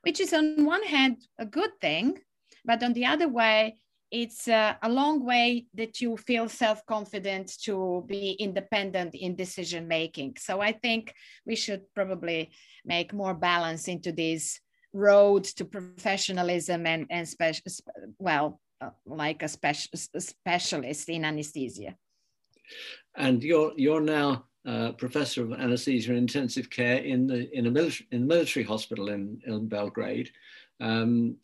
which 0.00 0.18
is 0.18 0.32
on 0.32 0.64
one 0.64 0.82
hand 0.82 1.18
a 1.38 1.44
good 1.44 1.72
thing, 1.78 2.16
but 2.64 2.82
on 2.82 2.94
the 2.94 3.04
other 3.04 3.28
way, 3.28 3.76
it's 4.10 4.48
uh, 4.48 4.76
a 4.82 4.88
long 4.88 5.22
way 5.26 5.66
that 5.74 6.00
you 6.00 6.16
feel 6.16 6.48
self-confident 6.48 7.52
to 7.64 8.06
be 8.06 8.30
independent 8.40 9.14
in 9.14 9.36
decision 9.36 9.86
making 9.86 10.34
so 10.38 10.62
i 10.62 10.72
think 10.72 11.12
we 11.44 11.54
should 11.54 11.82
probably 11.94 12.50
make 12.86 13.12
more 13.12 13.34
balance 13.34 13.86
into 13.86 14.10
this 14.10 14.60
road 14.94 15.44
to 15.44 15.66
professionalism 15.66 16.86
and 16.86 17.04
and 17.10 17.28
special 17.28 17.70
well 18.18 18.58
like 19.06 19.42
a 19.42 19.48
special 19.48 19.90
specialist 20.18 21.08
in 21.08 21.24
anesthesia 21.24 21.96
and 23.16 23.42
you're 23.42 23.72
you're 23.76 24.00
now 24.00 24.44
uh, 24.66 24.92
professor 24.92 25.42
of 25.42 25.52
anesthesia 25.52 26.10
and 26.10 26.18
intensive 26.18 26.68
care 26.68 26.98
in 26.98 27.26
the 27.26 27.50
in 27.56 27.66
a 27.66 27.70
military 27.70 28.06
in 28.12 28.20
the 28.20 28.26
military 28.26 28.64
hospital 28.64 29.08
in 29.08 29.40
in 29.46 29.68
belgrade 29.68 30.30
um, 30.80 31.36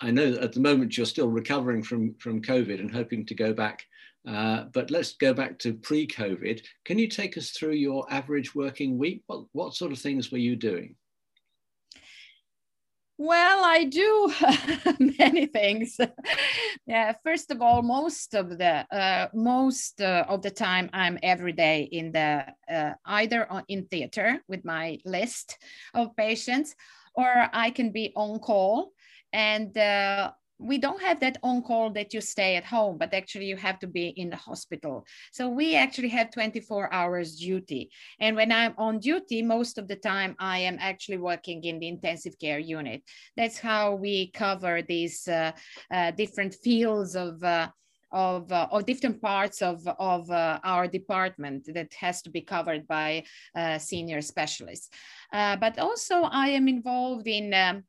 I 0.00 0.10
know 0.10 0.32
that 0.32 0.42
at 0.42 0.52
the 0.52 0.60
moment 0.60 0.96
you're 0.96 1.06
still 1.06 1.28
recovering 1.28 1.82
from, 1.82 2.14
from 2.14 2.42
COVID 2.42 2.80
and 2.80 2.90
hoping 2.90 3.24
to 3.26 3.34
go 3.34 3.52
back. 3.52 3.86
Uh, 4.26 4.64
but 4.72 4.90
let's 4.90 5.14
go 5.14 5.34
back 5.34 5.58
to 5.60 5.74
pre-COVID. 5.74 6.62
Can 6.84 6.98
you 6.98 7.08
take 7.08 7.36
us 7.36 7.50
through 7.50 7.72
your 7.72 8.06
average 8.10 8.54
working 8.54 8.98
week? 8.98 9.22
What, 9.26 9.44
what 9.52 9.74
sort 9.74 9.92
of 9.92 9.98
things 9.98 10.32
were 10.32 10.38
you 10.38 10.56
doing? 10.56 10.94
Well, 13.24 13.64
I 13.64 13.84
do 13.84 14.34
many 15.18 15.46
things. 15.46 15.98
yeah, 16.86 17.14
first 17.24 17.50
of 17.50 17.62
all, 17.62 17.80
most 17.80 18.34
of 18.34 18.58
the 18.58 18.84
uh, 18.94 19.28
most 19.32 20.02
uh, 20.02 20.26
of 20.28 20.42
the 20.42 20.50
time, 20.50 20.90
I'm 20.92 21.18
every 21.22 21.52
day 21.52 21.88
in 21.90 22.12
the 22.12 22.44
uh, 22.70 22.92
either 23.06 23.48
in 23.66 23.86
theater 23.86 24.42
with 24.46 24.66
my 24.66 24.98
list 25.06 25.56
of 25.94 26.14
patients, 26.16 26.76
or 27.14 27.48
I 27.50 27.70
can 27.70 27.92
be 27.92 28.12
on 28.14 28.40
call 28.40 28.92
and 29.32 29.74
uh, 29.78 30.32
we 30.64 30.78
don't 30.78 31.02
have 31.02 31.20
that 31.20 31.38
on 31.42 31.62
call 31.62 31.90
that 31.90 32.14
you 32.14 32.20
stay 32.20 32.56
at 32.56 32.64
home 32.64 32.96
but 32.98 33.12
actually 33.12 33.46
you 33.46 33.56
have 33.56 33.78
to 33.78 33.86
be 33.86 34.08
in 34.08 34.30
the 34.30 34.36
hospital. 34.36 35.06
So 35.32 35.48
we 35.48 35.76
actually 35.76 36.08
have 36.08 36.30
24 36.30 36.92
hours 36.92 37.36
duty. 37.36 37.90
And 38.20 38.36
when 38.36 38.50
i'm 38.52 38.74
on 38.78 38.98
duty 38.98 39.42
most 39.42 39.78
of 39.78 39.88
the 39.88 39.96
time 39.96 40.34
i 40.38 40.58
am 40.58 40.78
actually 40.80 41.18
working 41.18 41.62
in 41.64 41.78
the 41.78 41.88
intensive 41.88 42.38
care 42.38 42.58
unit. 42.58 43.02
That's 43.36 43.58
how 43.58 43.94
we 43.94 44.30
cover 44.32 44.82
these 44.82 45.28
uh, 45.28 45.52
uh, 45.92 46.10
different 46.12 46.54
fields 46.54 47.14
of 47.16 47.42
uh, 47.42 47.68
of, 48.14 48.50
uh, 48.52 48.68
of 48.70 48.86
different 48.86 49.20
parts 49.20 49.60
of, 49.60 49.86
of 49.98 50.30
uh, 50.30 50.60
our 50.62 50.86
department 50.86 51.68
that 51.74 51.92
has 51.94 52.22
to 52.22 52.30
be 52.30 52.40
covered 52.40 52.86
by 52.86 53.24
uh, 53.56 53.76
senior 53.76 54.22
specialists. 54.22 54.88
Uh, 55.32 55.56
but 55.56 55.78
also 55.80 56.22
I 56.22 56.48
am 56.50 56.68
involved 56.68 57.26
in 57.26 57.52
um, 57.52 57.82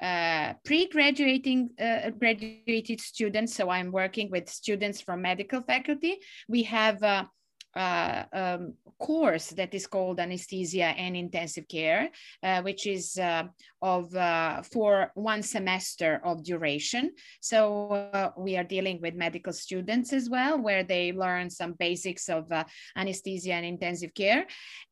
uh, 0.00 0.54
pre-graduating 0.64 1.70
uh, 1.80 2.10
graduated 2.10 3.00
students. 3.00 3.54
So 3.54 3.70
I'm 3.70 3.90
working 3.90 4.30
with 4.30 4.48
students 4.48 5.00
from 5.00 5.22
medical 5.22 5.62
faculty. 5.62 6.18
We 6.48 6.64
have 6.64 7.02
a, 7.02 7.28
a 7.74 8.26
um, 8.32 8.74
course 8.98 9.48
that 9.50 9.74
is 9.74 9.86
called 9.86 10.20
anesthesia 10.20 10.84
and 10.84 11.16
intensive 11.16 11.68
care, 11.68 12.10
uh, 12.42 12.62
which 12.62 12.86
is 12.86 13.18
uh, 13.18 13.44
of 13.82 14.14
uh, 14.14 14.62
for 14.62 15.10
one 15.14 15.42
semester 15.42 16.20
of 16.24 16.42
duration. 16.42 17.12
So 17.40 17.90
uh, 18.12 18.30
we 18.36 18.56
are 18.56 18.64
dealing 18.64 19.00
with 19.00 19.14
medical 19.14 19.52
students 19.52 20.12
as 20.12 20.28
well, 20.30 20.60
where 20.60 20.84
they 20.84 21.12
learn 21.12 21.50
some 21.50 21.74
basics 21.78 22.28
of 22.28 22.50
anesthesia 22.96 23.52
and 23.52 23.66
intensive 23.66 24.14
care. 24.14 24.46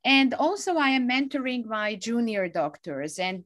And 0.05 0.35
also 0.35 0.77
I 0.77 0.91
am 0.91 1.09
mentoring 1.09 1.67
my 1.67 1.95
junior 1.95 2.49
doctors 2.49 3.19
and 3.19 3.45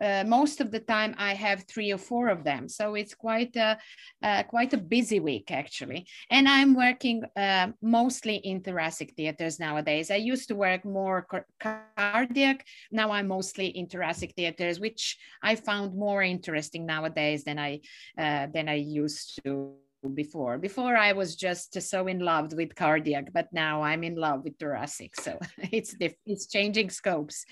uh, 0.00 0.24
most 0.26 0.60
of 0.60 0.70
the 0.70 0.80
time 0.80 1.14
I 1.18 1.34
have 1.34 1.64
three 1.64 1.92
or 1.92 1.98
four 1.98 2.28
of 2.28 2.44
them. 2.44 2.68
So 2.68 2.94
it's 2.94 3.14
quite 3.14 3.56
a, 3.56 3.78
uh, 4.22 4.42
quite 4.44 4.72
a 4.72 4.78
busy 4.78 5.20
week 5.20 5.50
actually. 5.50 6.06
And 6.30 6.48
I'm 6.48 6.74
working 6.74 7.24
uh, 7.36 7.68
mostly 7.82 8.36
in 8.36 8.60
thoracic 8.60 9.14
theaters 9.16 9.58
nowadays. 9.58 10.10
I 10.10 10.16
used 10.16 10.48
to 10.48 10.54
work 10.54 10.84
more 10.84 11.26
cardiac. 11.60 12.66
Now 12.90 13.10
I'm 13.10 13.28
mostly 13.28 13.66
in 13.66 13.86
thoracic 13.86 14.34
theaters, 14.34 14.80
which 14.80 15.18
I 15.42 15.56
found 15.56 15.94
more 15.94 16.22
interesting 16.22 16.86
nowadays 16.86 17.44
than 17.44 17.58
I, 17.58 17.80
uh, 18.16 18.46
than 18.52 18.68
I 18.68 18.74
used 18.74 19.40
to 19.44 19.74
before. 20.14 20.58
Before 20.58 20.96
I 20.96 21.12
was 21.12 21.34
just 21.34 21.80
so 21.82 22.06
in 22.06 22.20
love 22.20 22.52
with 22.52 22.74
cardiac, 22.74 23.32
but 23.32 23.48
now 23.52 23.82
I'm 23.82 24.04
in 24.04 24.14
love 24.14 24.44
with 24.44 24.58
thoracic. 24.58 25.16
So 25.20 25.38
it's 25.58 25.96
it's 26.24 26.46
changing 26.46 26.90
scopes. 26.90 27.44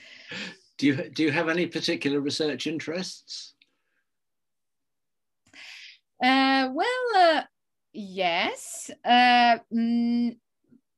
Do 0.79 0.87
you 0.87 1.11
do 1.11 1.23
you 1.23 1.31
have 1.31 1.49
any 1.49 1.67
particular 1.67 2.21
research 2.21 2.67
interests? 2.67 3.55
Uh, 6.23 6.71
well, 6.73 7.07
uh, 7.17 7.43
yes. 7.93 8.91
Uh, 9.05 9.59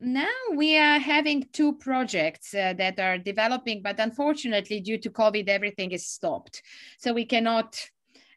now 0.00 0.28
we 0.54 0.78
are 0.78 0.98
having 0.98 1.48
two 1.52 1.74
projects 1.74 2.54
uh, 2.54 2.72
that 2.78 3.00
are 3.00 3.18
developing, 3.18 3.82
but 3.82 3.98
unfortunately, 3.98 4.80
due 4.80 4.98
to 4.98 5.10
COVID, 5.10 5.48
everything 5.48 5.90
is 5.90 6.06
stopped. 6.06 6.62
So 6.98 7.12
we 7.12 7.24
cannot 7.24 7.80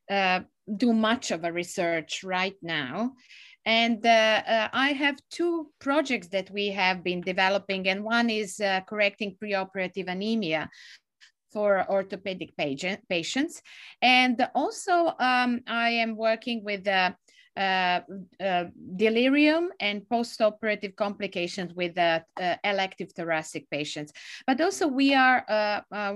uh, 0.10 0.42
do 0.78 0.94
much 0.94 1.32
of 1.32 1.44
a 1.44 1.52
research 1.52 2.24
right 2.24 2.56
now. 2.62 3.14
And 3.64 4.04
uh, 4.04 4.10
uh, 4.10 4.68
I 4.74 4.94
have 4.94 5.22
two 5.30 5.70
projects 5.80 6.30
that 6.30 6.50
we 6.50 6.70
have 6.70 7.04
been 7.04 7.22
developing, 7.22 7.88
and 7.88 8.04
one 8.04 8.32
is 8.32 8.60
uh, 8.60 8.82
correcting 8.88 9.38
preoperative 9.42 10.08
anemia 10.08 10.68
for 11.52 11.86
orthopedic 11.90 12.56
patient, 12.58 13.00
patients. 13.10 13.62
And 14.02 14.48
also 14.56 15.14
um, 15.20 15.62
I 15.68 15.90
am 15.90 16.16
working 16.16 16.64
with 16.64 16.88
uh, 16.88 17.12
uh, 17.58 18.00
uh, 18.40 18.64
delirium 18.96 19.72
and 19.82 20.08
post-operative 20.08 20.96
complications 20.96 21.74
with 21.74 21.98
uh, 21.98 22.22
uh, 22.40 22.56
elective 22.64 23.12
thoracic 23.12 23.70
patients. 23.70 24.14
But 24.48 24.62
also 24.62 24.88
we 24.88 25.14
are 25.14 25.44
uh, 25.50 26.16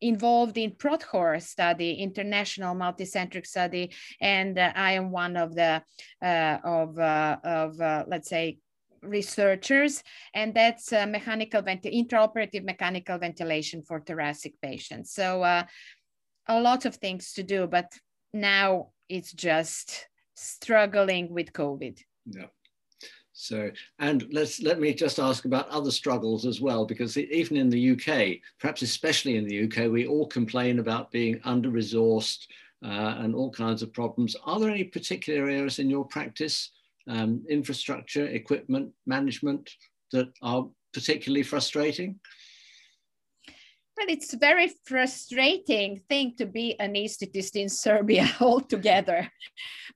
involved 0.00 0.56
in 0.56 0.70
PROTHOR 0.76 1.40
study, 1.40 1.94
international 1.94 2.76
multicentric 2.76 3.44
study, 3.44 3.92
and 4.20 4.56
I 4.58 4.92
am 4.92 5.10
one 5.10 5.36
of 5.36 5.54
the 5.56 5.82
of 6.22 6.96
of 6.98 7.78
let's 8.06 8.28
say 8.28 8.58
researchers, 9.02 10.02
and 10.34 10.54
that's 10.54 10.92
uh, 10.92 11.06
mechanical 11.06 11.62
intraoperative 11.62 12.64
mechanical 12.64 13.18
ventilation 13.18 13.82
for 13.82 14.00
thoracic 14.00 14.60
patients. 14.60 15.12
So 15.12 15.42
uh, 15.42 15.64
a 16.48 16.60
lot 16.60 16.84
of 16.84 16.96
things 16.96 17.32
to 17.34 17.42
do, 17.42 17.66
but 17.66 17.92
now 18.32 18.88
it's 19.08 19.32
just 19.32 20.08
struggling 20.34 21.32
with 21.32 21.52
COVID. 21.52 22.00
Yeah. 22.26 22.46
So, 23.34 23.70
and 23.98 24.26
let's 24.30 24.62
let 24.62 24.78
me 24.78 24.94
just 24.94 25.18
ask 25.18 25.46
about 25.46 25.68
other 25.68 25.90
struggles 25.90 26.46
as 26.46 26.60
well, 26.60 26.84
because 26.84 27.16
even 27.16 27.56
in 27.56 27.70
the 27.70 27.90
UK, 27.92 28.40
perhaps 28.60 28.82
especially 28.82 29.36
in 29.36 29.46
the 29.46 29.64
UK, 29.64 29.90
we 29.90 30.06
all 30.06 30.26
complain 30.26 30.78
about 30.78 31.10
being 31.10 31.40
under 31.44 31.70
resourced 31.70 32.46
uh, 32.84 33.16
and 33.18 33.34
all 33.34 33.50
kinds 33.50 33.82
of 33.82 33.92
problems. 33.92 34.36
Are 34.44 34.60
there 34.60 34.70
any 34.70 34.84
particular 34.84 35.48
areas 35.48 35.78
in 35.78 35.88
your 35.88 36.04
practice 36.04 36.70
um, 37.08 37.44
infrastructure, 37.48 38.26
equipment, 38.26 38.92
management 39.06 39.70
that 40.12 40.28
are 40.42 40.68
particularly 40.92 41.42
frustrating? 41.42 42.20
Well, 43.96 44.06
it's 44.08 44.32
a 44.32 44.38
very 44.38 44.72
frustrating 44.84 46.00
thing 46.08 46.34
to 46.38 46.46
be 46.46 46.78
an 46.80 46.94
anesthetist 46.94 47.56
in 47.56 47.68
Serbia 47.68 48.30
altogether. 48.40 49.30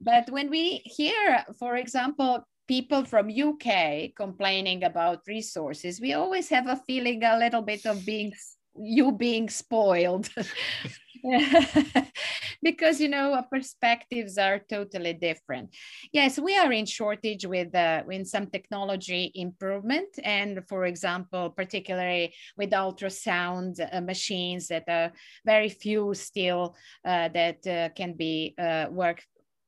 But 0.01 0.31
when 0.31 0.51
we 0.51 0.83
hear, 0.85 1.45
for 1.59 1.77
example, 1.77 2.47
people 2.69 3.05
from 3.05 3.31
UK 3.31 4.15
complaining 4.15 4.85
about 4.85 5.23
resources, 5.27 6.01
we 6.01 6.13
always 6.13 6.49
have 6.51 6.67
a 6.67 6.81
feeling 6.87 7.25
a 7.25 7.39
little 7.39 7.63
bit 7.63 7.87
of 7.87 8.05
being 8.05 8.33
you 8.79 9.13
being 9.13 9.49
spoiled 9.49 10.29
because 12.63 13.01
you 13.01 13.09
know 13.09 13.35
our 13.35 13.43
perspectives 13.45 14.39
are 14.39 14.61
totally 14.71 15.13
different. 15.13 15.75
Yes 16.13 16.39
we 16.39 16.57
are 16.57 16.73
in 16.73 16.87
shortage 16.87 17.45
with 17.47 17.75
uh, 17.75 18.03
in 18.11 18.25
some 18.25 18.47
technology 18.47 19.33
improvement 19.35 20.09
and 20.23 20.63
for 20.69 20.85
example 20.85 21.51
particularly 21.51 22.33
with 22.57 22.71
ultrasound 22.71 23.75
uh, 23.81 24.01
machines 24.01 24.69
that 24.69 24.85
are 24.89 25.13
very 25.45 25.69
few 25.69 26.15
still 26.15 26.77
uh, 27.05 27.29
that 27.29 27.67
uh, 27.67 27.89
can 27.95 28.13
be 28.15 28.55
uh, 28.59 28.87
work 28.91 29.23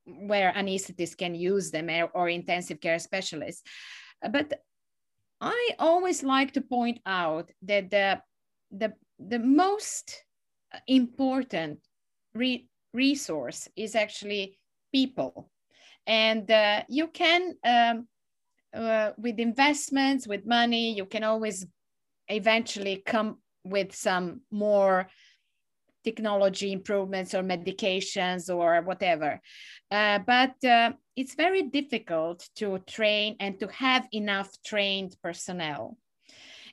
where 0.05 0.53
anesthetists 0.57 1.17
can 1.17 1.35
use 1.35 1.71
them 1.71 1.91
or, 1.91 2.11
or 2.15 2.29
intensive 2.29 2.81
care 2.81 2.99
specialists. 2.99 3.63
But 4.33 4.53
i 5.41 5.71
always 5.79 6.23
like 6.25 6.53
to 6.53 6.61
point 6.61 6.99
out 7.07 7.51
that 7.63 7.91
the 7.91 8.21
the 8.73 8.93
the 9.19 9.39
most 9.39 10.25
important 10.87 11.81
re- 12.35 12.69
resource 12.93 13.69
is 13.77 13.95
actually 13.95 14.59
people. 14.93 15.51
And 16.07 16.51
uh, 16.51 16.83
you 16.89 17.09
can 17.09 17.55
um, 17.65 18.09
uh, 18.75 19.13
with 19.17 19.39
investments 19.39 20.27
with 20.27 20.47
money 20.47 20.95
you 20.95 21.07
can 21.07 21.25
always 21.25 21.67
eventually 22.29 23.03
come 23.07 23.39
with 23.65 23.95
some 23.95 24.43
more 24.51 25.09
technology 26.05 26.73
improvements 26.73 27.35
or 27.35 27.43
medications 27.43 28.55
or 28.55 28.83
whatever. 28.83 29.41
Uh, 29.91 30.19
but 30.21 30.55
uh, 30.65 30.93
it's 31.17 31.35
very 31.35 31.63
difficult 31.63 32.49
to 32.57 32.79
train 32.87 33.37
and 33.41 33.59
to 33.61 33.67
have 33.69 34.07
enough 34.13 34.51
trained 34.65 35.17
personnel. 35.23 35.97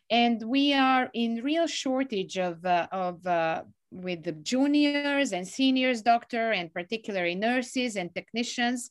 And 0.10 0.42
we 0.44 0.74
are 0.74 1.10
in 1.14 1.44
real 1.44 1.68
shortage 1.68 2.38
of, 2.38 2.64
uh, 2.64 2.88
of 2.92 3.26
uh, 3.26 3.64
with 3.96 4.24
the 4.24 4.34
juniors 4.34 5.32
and 5.32 5.48
seniors 5.48 6.02
doctor 6.02 6.52
and 6.52 6.74
particularly 6.74 7.36
nurses 7.36 7.96
and 7.96 8.14
technicians. 8.14 8.90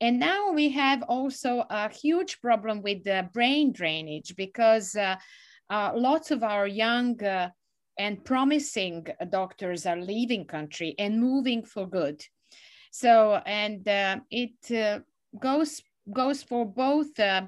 And 0.00 0.18
now 0.18 0.50
we 0.50 0.70
have 0.70 1.02
also 1.04 1.64
a 1.70 1.88
huge 1.88 2.40
problem 2.40 2.82
with 2.82 3.04
the 3.04 3.28
brain 3.32 3.72
drainage 3.72 4.34
because 4.36 4.96
uh, 4.96 5.16
uh, 5.70 5.92
lots 5.94 6.30
of 6.30 6.42
our 6.42 6.66
young 6.66 7.22
uh, 7.22 7.50
and 7.98 8.24
promising 8.24 9.06
doctors 9.30 9.86
are 9.86 10.00
leaving 10.00 10.44
country 10.44 10.94
and 10.98 11.20
moving 11.20 11.64
for 11.64 11.86
good. 11.86 12.20
So, 12.90 13.40
and 13.46 13.86
uh, 13.88 14.20
it 14.30 14.70
uh, 14.70 15.00
goes 15.38 15.82
goes 16.12 16.42
for 16.42 16.66
both 16.66 17.18
uh, 17.18 17.46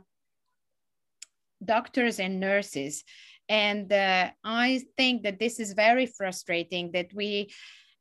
doctors 1.64 2.20
and 2.20 2.40
nurses. 2.40 3.04
And 3.48 3.92
uh, 3.92 4.30
I 4.42 4.82
think 4.96 5.22
that 5.22 5.38
this 5.38 5.60
is 5.60 5.72
very 5.72 6.06
frustrating 6.06 6.92
that 6.92 7.08
we 7.14 7.50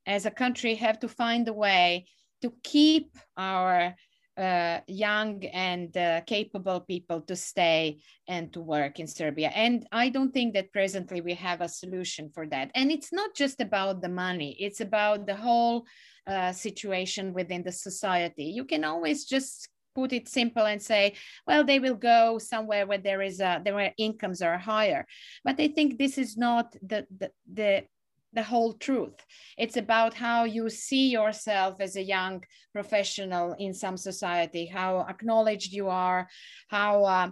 as 0.05 0.25
a 0.25 0.31
country 0.31 0.75
have 0.75 0.99
to 0.99 1.07
find 1.07 1.47
a 1.47 1.53
way 1.53 2.05
to 2.41 2.53
keep 2.63 3.15
our 3.37 3.95
uh, 4.37 4.79
young 4.87 5.45
and 5.45 5.95
uh, 5.95 6.21
capable 6.21 6.79
people 6.79 7.21
to 7.21 7.35
stay 7.35 7.99
and 8.27 8.51
to 8.51 8.61
work 8.61 8.99
in 8.99 9.07
Serbia. 9.07 9.49
And 9.49 9.87
I 9.91 10.09
don't 10.09 10.33
think 10.33 10.55
that 10.55 10.73
presently 10.73 11.21
we 11.21 11.35
have 11.35 11.61
a 11.61 11.69
solution 11.69 12.29
for 12.33 12.47
that. 12.47 12.71
And 12.73 12.91
it's 12.91 13.13
not 13.13 13.35
just 13.35 13.61
about 13.61 14.01
the 14.01 14.09
money, 14.09 14.57
it's 14.59 14.81
about 14.81 15.27
the 15.27 15.35
whole 15.35 15.85
uh, 16.25 16.51
situation 16.51 17.33
within 17.33 17.63
the 17.63 17.71
society. 17.71 18.45
You 18.45 18.65
can 18.65 18.83
always 18.83 19.25
just 19.25 19.69
put 19.95 20.13
it 20.13 20.27
simple 20.27 20.65
and 20.65 20.81
say, 20.81 21.13
well, 21.47 21.63
they 21.63 21.79
will 21.79 21.95
go 21.95 22.37
somewhere 22.37 22.85
where 22.87 22.97
there 22.97 23.21
is 23.21 23.39
a, 23.39 23.61
where 23.63 23.93
incomes 23.97 24.41
are 24.41 24.57
higher. 24.57 25.05
But 25.43 25.59
I 25.59 25.67
think 25.69 25.97
this 25.97 26.17
is 26.17 26.37
not 26.37 26.73
the, 26.81 27.05
the, 27.19 27.31
the 27.51 27.83
the 28.35 28.43
whole 28.43 28.73
truth. 28.73 29.13
It's 29.57 29.77
about 29.77 30.15
how 30.15 30.45
you 30.45 30.69
see 30.69 31.09
yourself 31.09 31.79
as 31.79 31.95
a 31.95 32.01
young 32.01 32.43
professional 32.73 33.55
in 33.59 33.75
some 33.75 33.95
society, 33.95 34.65
how 34.65 35.05
acknowledged 35.07 35.71
you 35.71 35.87
are, 35.89 36.27
how 36.67 37.03
uh, 37.03 37.29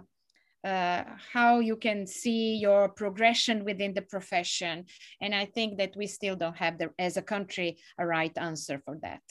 uh, 0.64 1.02
how 1.32 1.58
you 1.58 1.76
can 1.76 2.06
see 2.06 2.54
your 2.54 2.88
progression 2.88 3.64
within 3.64 3.94
the 3.94 4.02
profession. 4.02 4.84
And 5.20 5.34
I 5.34 5.44
think 5.44 5.78
that 5.78 5.96
we 5.96 6.06
still 6.06 6.36
don't 6.36 6.56
have 6.56 6.78
the, 6.78 6.90
as 7.00 7.16
a 7.16 7.22
country 7.22 7.78
a 7.98 8.06
right 8.06 8.36
answer 8.38 8.80
for 8.84 8.96
that. 9.02 9.22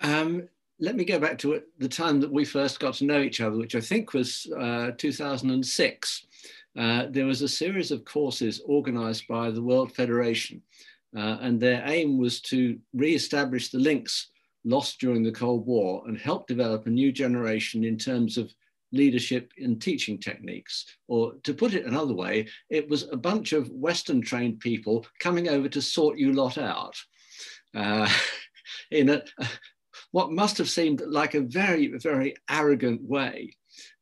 Um, 0.00 0.48
let 0.80 0.96
me 0.96 1.04
go 1.04 1.18
back 1.18 1.38
to 1.38 1.60
the 1.78 1.88
time 1.88 2.20
that 2.20 2.32
we 2.32 2.44
first 2.44 2.78
got 2.78 2.94
to 2.94 3.04
know 3.04 3.20
each 3.20 3.40
other, 3.40 3.56
which 3.56 3.74
I 3.74 3.80
think 3.80 4.12
was 4.12 4.46
uh, 4.58 4.92
2006. 4.96 6.26
Uh, 6.78 7.06
there 7.10 7.26
was 7.26 7.42
a 7.42 7.48
series 7.48 7.90
of 7.90 8.04
courses 8.04 8.62
organized 8.64 9.26
by 9.26 9.50
the 9.50 9.62
World 9.62 9.92
Federation, 9.92 10.62
uh, 11.16 11.38
and 11.40 11.60
their 11.60 11.82
aim 11.86 12.18
was 12.18 12.40
to 12.42 12.78
re-establish 12.94 13.70
the 13.70 13.78
links 13.78 14.30
lost 14.64 15.00
during 15.00 15.22
the 15.22 15.32
Cold 15.32 15.66
War 15.66 16.04
and 16.06 16.18
help 16.18 16.46
develop 16.46 16.86
a 16.86 16.90
new 16.90 17.10
generation 17.10 17.84
in 17.84 17.96
terms 17.96 18.38
of 18.38 18.52
leadership 18.92 19.52
and 19.58 19.80
teaching 19.82 20.18
techniques. 20.18 20.86
Or 21.08 21.34
to 21.42 21.54
put 21.54 21.74
it 21.74 21.86
another 21.86 22.14
way, 22.14 22.48
it 22.70 22.88
was 22.88 23.08
a 23.10 23.16
bunch 23.16 23.52
of 23.52 23.70
Western 23.70 24.20
trained 24.20 24.60
people 24.60 25.06
coming 25.18 25.48
over 25.48 25.68
to 25.68 25.82
sort 25.82 26.18
you 26.18 26.32
lot 26.32 26.58
out. 26.58 26.96
Uh, 27.74 28.08
in 28.90 29.08
a, 29.08 29.22
what 30.12 30.32
must 30.32 30.58
have 30.58 30.68
seemed 30.68 31.02
like 31.06 31.34
a 31.34 31.40
very, 31.40 31.88
very 31.98 32.34
arrogant 32.50 33.02
way. 33.02 33.56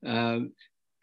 Um, 0.05 0.53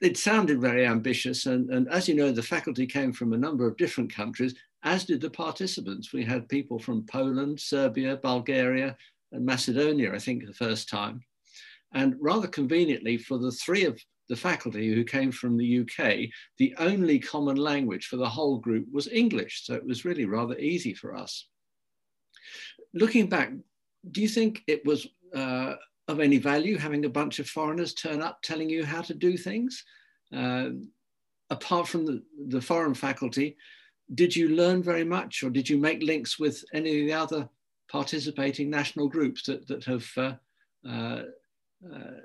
it 0.02 0.18
sounded 0.18 0.60
very 0.60 0.86
ambitious. 0.86 1.46
And, 1.46 1.70
and 1.70 1.88
as 1.90 2.10
you 2.10 2.16
know, 2.16 2.32
the 2.32 2.44
faculty 2.44 2.86
came 2.86 3.14
from 3.14 3.34
a 3.34 3.38
number 3.38 3.66
of 3.68 3.78
different 3.78 4.14
countries, 4.14 4.54
as 4.84 5.06
did 5.06 5.22
the 5.22 5.30
participants. 5.30 6.12
We 6.12 6.26
had 6.26 6.50
people 6.50 6.78
from 6.78 7.06
Poland, 7.06 7.60
Serbia, 7.60 8.18
Bulgaria, 8.18 8.98
and 9.32 9.46
Macedonia, 9.46 10.14
I 10.14 10.20
think, 10.20 10.46
the 10.46 10.54
first 10.54 10.90
time. 10.90 11.22
And 11.94 12.16
rather 12.20 12.48
conveniently, 12.48 13.18
for 13.18 13.38
the 13.38 13.52
three 13.52 13.86
of 13.86 13.98
the 14.30 14.36
faculty 14.36 14.94
who 14.94 15.04
came 15.04 15.32
from 15.32 15.58
the 15.58 15.80
UK, 15.82 16.30
the 16.58 16.74
only 16.80 17.20
common 17.20 17.56
language 17.56 18.08
for 18.08 18.18
the 18.18 18.30
whole 18.30 18.58
group 18.58 18.86
was 18.92 19.08
English. 19.08 19.66
So 19.66 19.74
it 19.74 19.86
was 19.86 20.06
really 20.06 20.26
rather 20.26 20.58
easy 20.58 20.94
for 20.94 21.16
us. 21.16 21.48
Looking 22.94 23.28
back, 23.28 23.52
do 24.12 24.22
you 24.22 24.28
think 24.28 24.62
it 24.68 24.86
was 24.86 25.08
uh, 25.34 25.76
of 26.08 26.20
any 26.20 26.38
value 26.38 26.78
having 26.78 27.06
a 27.06 27.10
bunch 27.10 27.40
of 27.40 27.48
foreigners 27.48 27.94
turn 27.94 28.22
up 28.22 28.42
telling 28.42 28.70
you 28.70 28.86
how 28.86 29.02
to 29.02 29.14
do 29.14 29.38
things? 29.38 29.84
Uh, 30.36 30.70
apart 31.50 31.88
from 31.88 32.06
the, 32.06 32.24
the 32.48 32.62
foreign 32.62 32.94
faculty, 32.94 33.56
did 34.16 34.36
you 34.36 34.50
learn 34.50 34.84
very 34.84 35.04
much 35.04 35.44
or 35.44 35.50
did 35.50 35.70
you 35.70 35.78
make 35.78 36.04
links 36.04 36.38
with 36.40 36.64
any 36.74 37.02
of 37.02 37.08
the 37.08 37.14
other 37.14 37.50
participating 37.90 38.70
national 38.70 39.08
groups 39.08 39.44
that, 39.44 39.68
that 39.68 39.84
have 39.86 40.06
uh, 40.18 40.34
uh, 40.88 41.24
uh 41.92 42.20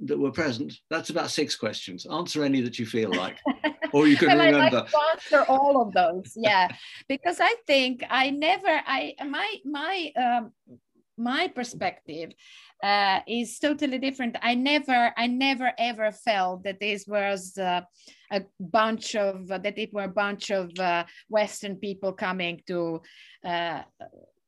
that 0.00 0.18
were 0.18 0.32
present. 0.32 0.72
That's 0.90 1.10
about 1.10 1.30
six 1.30 1.54
questions. 1.54 2.06
Answer 2.06 2.44
any 2.44 2.60
that 2.62 2.78
you 2.78 2.86
feel 2.86 3.10
like, 3.10 3.36
or 3.92 4.06
you 4.06 4.16
can 4.16 4.28
well, 4.28 4.46
remember. 4.46 4.78
I 4.78 4.80
like 4.80 4.90
to 4.90 4.98
answer 5.12 5.44
all 5.50 5.82
of 5.82 5.92
those. 5.92 6.32
Yeah, 6.36 6.68
because 7.08 7.38
I 7.40 7.54
think 7.66 8.04
I 8.08 8.30
never, 8.30 8.80
I 8.86 9.14
my 9.26 9.56
my 9.64 10.12
um, 10.16 10.52
my 11.16 11.48
perspective 11.48 12.32
uh, 12.82 13.20
is 13.26 13.58
totally 13.58 13.98
different. 13.98 14.36
I 14.42 14.54
never, 14.54 15.12
I 15.16 15.26
never 15.26 15.72
ever 15.78 16.10
felt 16.12 16.64
that 16.64 16.80
this 16.80 17.06
was 17.06 17.56
uh, 17.58 17.82
a 18.32 18.42
bunch 18.58 19.14
of 19.14 19.50
uh, 19.50 19.58
that 19.58 19.78
it 19.78 19.92
were 19.92 20.04
a 20.04 20.08
bunch 20.08 20.50
of 20.50 20.70
uh, 20.78 21.04
Western 21.28 21.76
people 21.76 22.12
coming 22.12 22.62
to 22.66 23.00
uh, 23.44 23.82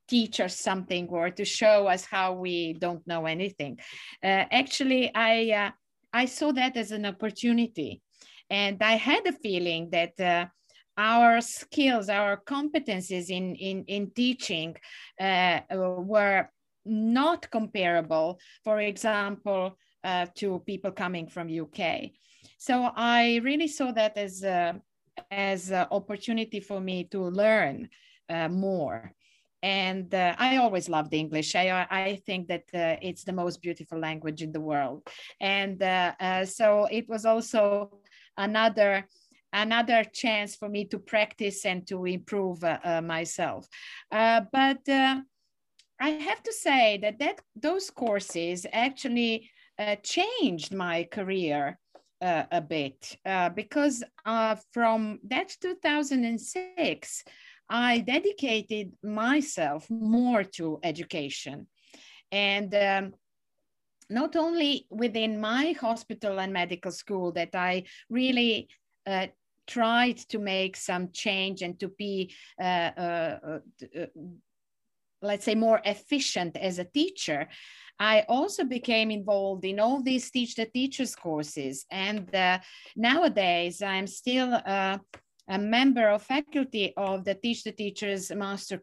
teach 0.08 0.40
us 0.40 0.58
something 0.58 1.08
or 1.08 1.30
to 1.30 1.44
show 1.44 1.86
us 1.86 2.04
how 2.04 2.32
we 2.34 2.74
don't 2.74 3.06
know 3.06 3.26
anything. 3.26 3.78
Uh, 4.22 4.44
actually, 4.50 5.10
I 5.14 5.72
I 6.12 6.24
saw 6.26 6.52
that 6.52 6.76
as 6.76 6.92
an 6.92 7.06
opportunity, 7.06 8.02
and 8.50 8.82
I 8.82 8.96
had 8.96 9.26
a 9.26 9.32
feeling 9.32 9.90
that. 9.90 10.50
Our 10.96 11.40
skills, 11.40 12.08
our 12.08 12.36
competencies 12.36 13.28
in, 13.28 13.56
in, 13.56 13.82
in 13.88 14.12
teaching 14.12 14.76
uh, 15.20 15.58
were 15.72 16.48
not 16.84 17.50
comparable, 17.50 18.38
for 18.62 18.80
example, 18.80 19.78
uh, 20.04 20.26
to 20.36 20.60
people 20.66 20.90
coming 20.90 21.26
from 21.26 21.48
UK. 21.48 22.10
So 22.58 22.90
I 22.94 23.40
really 23.42 23.68
saw 23.68 23.92
that 23.92 24.16
as 24.16 24.42
a, 24.42 24.80
as 25.30 25.70
an 25.70 25.86
opportunity 25.90 26.60
for 26.60 26.80
me 26.80 27.04
to 27.04 27.22
learn 27.22 27.88
uh, 28.28 28.48
more 28.48 29.14
and 29.64 30.14
uh, 30.14 30.34
I 30.38 30.58
always 30.58 30.90
loved 30.90 31.14
English. 31.14 31.54
I, 31.54 31.86
I 31.90 32.20
think 32.26 32.48
that 32.48 32.64
uh, 32.74 32.96
it's 33.00 33.24
the 33.24 33.32
most 33.32 33.62
beautiful 33.62 33.98
language 33.98 34.42
in 34.42 34.52
the 34.52 34.60
world, 34.60 35.08
and 35.40 35.82
uh, 35.82 36.12
uh 36.20 36.44
so 36.44 36.86
it 36.90 37.08
was 37.08 37.24
also 37.24 38.00
another 38.36 39.08
another 39.54 40.04
chance 40.04 40.54
for 40.54 40.68
me 40.68 40.84
to 40.84 40.98
practice 40.98 41.64
and 41.64 41.86
to 41.86 42.04
improve 42.04 42.62
myself. 43.02 43.66
but 44.10 44.84
I 46.00 46.10
have 46.10 46.42
to 46.42 46.52
say 46.52 46.98
that 47.02 47.18
that 47.18 47.40
those 47.54 47.90
courses 47.90 48.66
actually 48.72 49.50
changed 50.02 50.74
my 50.74 51.04
career. 51.10 51.78
a 52.60 52.60
bit 52.60 53.18
because 53.54 54.02
from 54.72 55.18
that 55.28 55.56
2006 55.60 57.24
I 57.68 57.98
dedicated 57.98 58.92
myself 59.02 59.88
more 59.90 60.44
to 60.56 60.78
education. 60.82 61.66
And 62.30 62.74
um, 62.74 63.14
not 64.10 64.36
only 64.36 64.86
within 64.90 65.40
my 65.40 65.72
hospital 65.72 66.40
and 66.40 66.52
medical 66.52 66.92
school 66.92 67.32
that 67.32 67.54
I 67.54 67.84
really 68.10 68.68
uh, 69.06 69.28
tried 69.66 70.18
to 70.28 70.38
make 70.38 70.76
some 70.76 71.10
change 71.12 71.62
and 71.62 71.78
to 71.80 71.88
be, 71.88 72.34
uh, 72.60 72.90
uh, 72.96 73.38
uh 73.96 74.06
let's 75.24 75.44
say, 75.44 75.54
more 75.54 75.80
efficient 75.84 76.56
as 76.56 76.78
a 76.78 76.84
teacher. 76.84 77.48
I 77.98 78.24
also 78.28 78.64
became 78.64 79.10
involved 79.10 79.64
in 79.64 79.78
all 79.78 80.02
these 80.02 80.30
Teach 80.30 80.56
the 80.56 80.66
Teachers 80.66 81.14
courses. 81.14 81.86
And 81.90 82.32
uh, 82.34 82.58
nowadays, 82.96 83.82
I'm 83.82 84.06
still 84.06 84.52
uh, 84.66 84.98
a 85.48 85.58
member 85.58 86.08
of 86.08 86.22
faculty 86.22 86.92
of 86.96 87.24
the 87.24 87.34
Teach 87.34 87.64
the 87.64 87.72
Teachers 87.72 88.30
master 88.32 88.80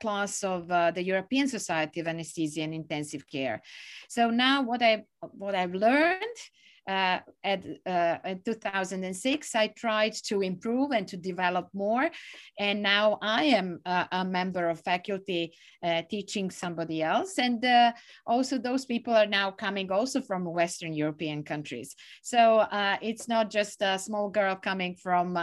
class 0.00 0.42
of 0.42 0.70
uh, 0.70 0.90
the 0.90 1.02
European 1.02 1.46
Society 1.46 2.00
of 2.00 2.08
Anesthesia 2.08 2.62
and 2.62 2.74
Intensive 2.74 3.24
Care. 3.26 3.62
So 4.08 4.30
now 4.30 4.62
what 4.62 4.82
I 4.82 5.04
what 5.20 5.54
I've 5.54 5.74
learned 5.74 6.38
at 6.86 7.64
uh, 7.86 8.16
in 8.24 8.40
2006, 8.44 9.54
I 9.54 9.68
tried 9.68 10.14
to 10.24 10.42
improve 10.42 10.92
and 10.92 11.06
to 11.08 11.16
develop 11.16 11.68
more, 11.72 12.10
and 12.58 12.82
now 12.82 13.18
I 13.22 13.44
am 13.44 13.80
a, 13.84 14.24
member 14.24 14.68
of 14.68 14.80
faculty 14.80 15.52
uh, 15.82 16.02
teaching 16.10 16.50
somebody 16.50 17.02
else, 17.02 17.38
and 17.38 17.64
uh, 17.64 17.92
also 18.26 18.58
those 18.58 18.84
people 18.84 19.14
are 19.14 19.26
now 19.26 19.50
coming 19.50 19.90
also 19.90 20.20
from 20.20 20.44
Western 20.44 20.92
European 20.92 21.42
countries. 21.42 21.94
So 22.22 22.58
uh, 22.58 22.96
it's 23.00 23.28
not 23.28 23.50
just 23.50 23.82
a 23.82 23.98
small 23.98 24.28
girl 24.28 24.56
coming 24.56 24.94
from 24.96 25.36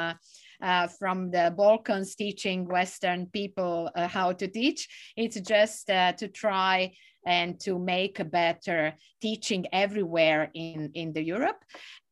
uh, 0.62 0.88
from 0.88 1.32
the 1.32 1.54
Balkans 1.56 2.16
teaching 2.16 2.66
Western 2.66 3.28
people 3.28 3.90
uh, 3.96 4.08
how 4.08 4.32
to 4.34 4.48
teach. 4.48 4.88
It's 5.16 5.40
just 5.40 5.90
uh, 5.90 6.14
to 6.14 6.28
try 6.28 6.94
and 7.28 7.60
to 7.60 7.78
make 7.78 8.20
a 8.20 8.26
better 8.26 8.94
teaching 9.22 9.66
everywhere 9.74 10.50
in, 10.54 10.90
in 10.94 11.12
the 11.14 11.22
Europe. 11.22 11.62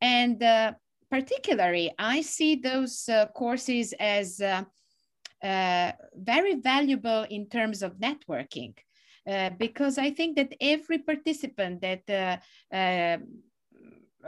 And 0.01 0.43
uh, 0.43 0.73
particularly, 1.09 1.93
I 1.97 2.21
see 2.21 2.55
those 2.55 3.07
uh, 3.07 3.27
courses 3.27 3.93
as 3.99 4.41
uh, 4.41 5.91
very 6.13 6.55
valuable 6.55 7.25
in 7.29 7.47
terms 7.47 7.81
of 7.81 7.97
networking. 7.97 8.73
because 9.57 9.97
I 9.97 10.11
think 10.11 10.35
that 10.35 10.53
every 10.61 10.99
participant 10.99 11.81
that 11.81 12.03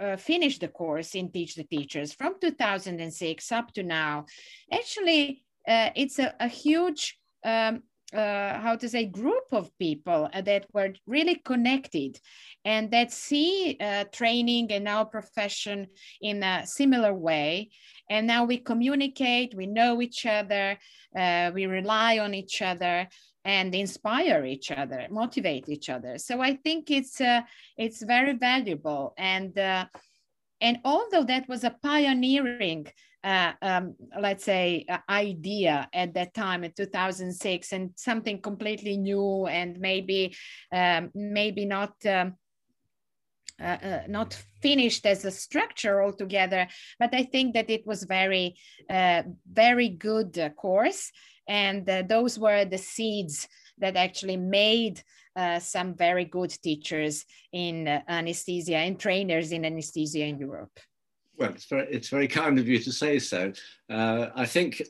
uh, 0.02 0.18
finished 0.18 0.62
the 0.62 0.68
course 0.68 1.16
in 1.16 1.32
Teach 1.32 1.56
the 1.56 1.64
Teachers 1.64 2.14
from 2.14 2.36
2006 2.40 3.52
up 3.52 3.74
to 3.74 3.84
now. 3.84 4.26
Actually, 4.72 5.44
uh, 5.68 5.90
it's 5.96 6.20
a, 6.20 6.34
a 6.40 6.48
huge, 6.48 7.20
um, 7.44 7.84
uh, 8.14 8.60
how 8.60 8.76
to 8.76 8.88
say, 8.88 9.06
group 9.06 9.44
of 9.52 9.78
people 9.78 10.30
that 10.34 10.66
were 10.74 10.94
really 11.06 11.36
connected 11.36 12.18
and 12.64 12.90
that 12.92 13.12
see 13.12 13.78
uh, 13.80 14.06
training 14.14 14.72
and 14.72 14.88
our 14.88 15.06
profession 15.06 15.88
in 16.22 16.42
a 16.44 16.66
similar 16.66 17.14
way. 17.14 17.70
And 18.10 18.26
now 18.26 18.46
we 18.46 18.58
communicate, 18.58 19.54
we 19.56 19.68
know 19.68 20.02
each 20.02 20.26
other, 20.26 20.78
uh, 21.18 21.52
we 21.54 21.66
rely 21.66 22.20
on 22.20 22.34
each 22.34 22.62
other, 22.62 23.08
and 23.44 23.74
inspire 23.74 24.46
each 24.46 24.72
other, 24.72 25.08
motivate 25.10 25.70
each 25.70 25.90
other. 25.90 26.18
So 26.18 26.42
I 26.42 26.56
think 26.56 26.92
it's 26.92 27.22
uh, 27.22 27.42
it's 27.78 28.04
very 28.04 28.34
valuable. 28.34 29.14
And 29.18 29.58
uh, 29.58 29.86
and 30.60 30.80
although 30.84 31.24
that 31.24 31.48
was 31.48 31.64
a 31.64 31.76
pioneering, 31.82 32.88
uh, 33.28 33.52
um, 33.62 33.96
let's 34.22 34.46
say, 34.46 34.86
uh, 34.88 35.00
idea 35.10 35.90
at 35.94 36.14
that 36.14 36.34
time 36.34 36.64
in 36.64 36.72
2006, 36.72 37.74
and 37.74 37.92
something 37.96 38.42
completely 38.42 38.96
new, 38.96 39.48
and 39.48 39.80
maybe 39.80 40.36
um, 40.72 41.12
maybe 41.14 41.66
not. 41.66 41.94
Um, 42.06 42.36
uh, 43.60 43.78
uh, 43.84 44.02
not 44.08 44.40
finished 44.62 45.04
as 45.08 45.26
a 45.26 45.32
structure 45.32 46.04
altogether, 46.04 46.68
but 47.00 47.10
I 47.12 47.24
think 47.24 47.56
that 47.56 47.72
it 47.72 47.88
was 47.88 48.04
very, 48.04 48.56
uh, 48.88 49.24
very 49.52 49.90
good 49.90 50.54
course, 50.56 51.12
and 51.48 51.84
those 52.08 52.38
were 52.38 52.66
the 52.66 52.78
seeds 52.78 53.48
that 53.80 53.96
actually 53.96 54.38
made 54.38 55.02
uh, 55.36 55.58
some 55.58 55.96
very 55.96 56.26
good 56.26 56.52
teachers 56.62 57.26
in 57.52 57.88
anesthesia 58.08 58.78
and 58.78 59.00
trainers 59.00 59.52
in 59.52 59.66
anesthesia 59.66 60.26
in 60.26 60.38
Europe. 60.38 60.80
Well, 61.38 61.52
it's 61.52 61.66
very, 61.66 61.88
it's 61.92 62.10
very 62.10 62.28
kind 62.28 62.58
of 62.58 62.68
you 62.68 62.80
to 62.80 62.92
say 62.92 63.20
so. 63.20 63.54
Uh, 63.90 64.28
I 64.36 64.46
think 64.46 64.82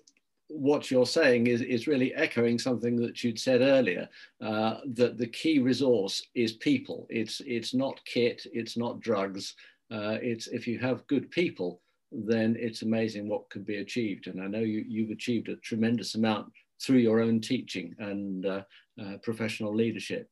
what 0.48 0.90
you're 0.90 1.06
saying 1.06 1.48
is, 1.48 1.62
is 1.62 1.88
really 1.88 2.16
echoing 2.16 2.58
something 2.58 2.96
that 2.98 3.22
you'd 3.24 3.40
said 3.40 3.62
earlier, 3.62 4.08
uh, 4.42 4.78
that 4.94 5.18
the 5.18 5.28
key 5.28 5.60
resource 5.60 6.26
is 6.36 6.54
people. 6.54 7.06
It's, 7.10 7.42
it's 7.46 7.74
not 7.74 8.00
kit, 8.06 8.46
it's 8.54 8.78
not 8.78 9.02
drugs. 9.02 9.56
Uh, 9.92 10.18
it's 10.22 10.48
if 10.48 10.68
you 10.68 10.80
have 10.80 11.06
good 11.08 11.30
people, 11.32 11.82
then 12.12 12.56
it's 12.58 12.82
amazing 12.82 13.28
what 13.28 13.50
can 13.50 13.64
be 13.64 13.78
achieved. 13.78 14.28
And 14.28 14.42
I 14.42 14.48
know 14.48 14.60
you, 14.60 14.86
you've 14.88 15.12
achieved 15.12 15.50
a 15.50 15.58
tremendous 15.58 16.16
amount 16.16 16.52
through 16.82 16.98
your 16.98 17.20
own 17.20 17.42
teaching 17.42 17.94
and 18.00 18.46
uh, 18.46 18.62
uh, 19.02 19.18
professional 19.22 19.76
leadership. 19.76 20.30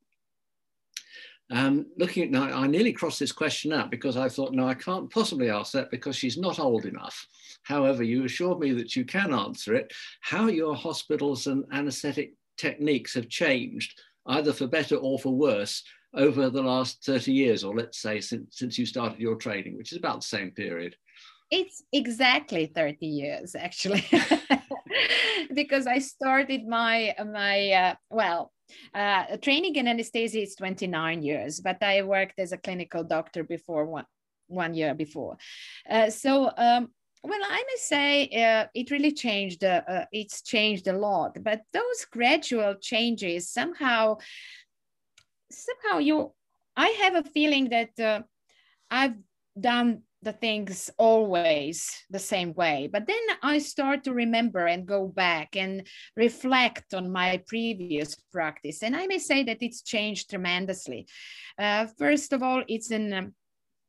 Um, 1.51 1.85
looking 1.97 2.23
at 2.23 2.31
now, 2.31 2.43
I 2.43 2.65
nearly 2.67 2.91
crossed 2.91 3.19
this 3.19 3.31
question 3.31 3.71
out 3.71 3.91
because 3.91 4.17
I 4.17 4.29
thought, 4.29 4.53
no, 4.53 4.67
I 4.67 4.73
can't 4.73 5.11
possibly 5.11 5.49
ask 5.49 5.73
that 5.73 5.91
because 5.91 6.15
she's 6.15 6.37
not 6.37 6.59
old 6.59 6.85
enough. 6.85 7.27
However, 7.63 8.03
you 8.03 8.25
assured 8.25 8.59
me 8.59 8.71
that 8.73 8.95
you 8.95 9.05
can 9.05 9.33
answer 9.33 9.75
it. 9.75 9.93
How 10.21 10.47
your 10.47 10.75
hospitals 10.75 11.45
and 11.47 11.63
anaesthetic 11.71 12.33
techniques 12.57 13.13
have 13.13 13.29
changed, 13.29 13.99
either 14.27 14.53
for 14.53 14.65
better 14.67 14.95
or 14.95 15.19
for 15.19 15.35
worse, 15.35 15.83
over 16.15 16.49
the 16.49 16.63
last 16.63 17.03
30 17.03 17.31
years, 17.31 17.63
or 17.63 17.75
let's 17.75 17.99
say 18.01 18.21
since, 18.21 18.57
since 18.57 18.79
you 18.79 18.85
started 18.85 19.19
your 19.19 19.35
training, 19.35 19.77
which 19.77 19.91
is 19.91 19.97
about 19.97 20.21
the 20.21 20.27
same 20.27 20.51
period. 20.51 20.95
It's 21.51 21.83
exactly 21.91 22.65
30 22.73 23.05
years, 23.05 23.55
actually. 23.55 24.05
because 25.53 25.87
I 25.87 25.99
started 25.99 26.67
my 26.67 27.15
my 27.25 27.71
uh, 27.71 27.95
well 28.09 28.51
uh, 28.93 29.37
training 29.37 29.75
in 29.75 29.87
anesthesia 29.87 30.41
is 30.41 30.55
29 30.55 31.21
years, 31.21 31.59
but 31.59 31.81
I 31.81 32.01
worked 32.03 32.39
as 32.39 32.51
a 32.51 32.57
clinical 32.57 33.03
doctor 33.03 33.43
before 33.43 33.85
one 33.85 34.05
one 34.47 34.75
year 34.75 34.93
before. 34.93 35.37
Uh, 35.89 36.09
so 36.09 36.51
um, 36.57 36.89
well, 37.25 37.41
I 37.43 37.63
may 37.67 37.77
say 37.77 38.29
uh, 38.43 38.67
it 38.75 38.91
really 38.91 39.11
changed. 39.11 39.63
Uh, 39.63 39.81
uh, 39.87 40.05
it's 40.11 40.43
changed 40.43 40.87
a 40.87 40.93
lot, 40.93 41.37
but 41.41 41.61
those 41.73 42.05
gradual 42.11 42.75
changes 42.75 43.49
somehow, 43.49 44.17
somehow 45.51 45.97
you, 45.99 46.33
I 46.75 46.89
have 47.01 47.15
a 47.15 47.23
feeling 47.23 47.69
that 47.69 47.99
uh, 47.99 48.21
I've 48.91 49.15
done 49.59 50.03
the 50.25 50.33
things 50.33 50.89
always 50.97 51.89
the 52.09 52.19
same 52.19 52.53
way. 52.55 52.89
But 52.91 53.05
then 53.07 53.25
I 53.43 53.59
start 53.59 54.03
to 54.03 54.13
remember 54.13 54.65
and 54.65 54.85
go 54.85 55.07
back 55.07 55.55
and 55.55 55.87
reflect 56.17 56.93
on 56.93 57.11
my 57.11 57.41
previous 57.47 58.15
practice. 58.33 58.83
And 58.83 58.95
I 58.95 59.05
may 59.05 59.19
say 59.19 59.43
that 59.43 59.61
it's 59.61 59.83
changed 59.83 60.31
tremendously. 60.31 61.07
Uh, 61.57 61.85
first 61.97 62.33
of 62.33 62.41
all, 62.41 62.63
it's 62.67 62.91
an 62.91 63.13
um, 63.13 63.33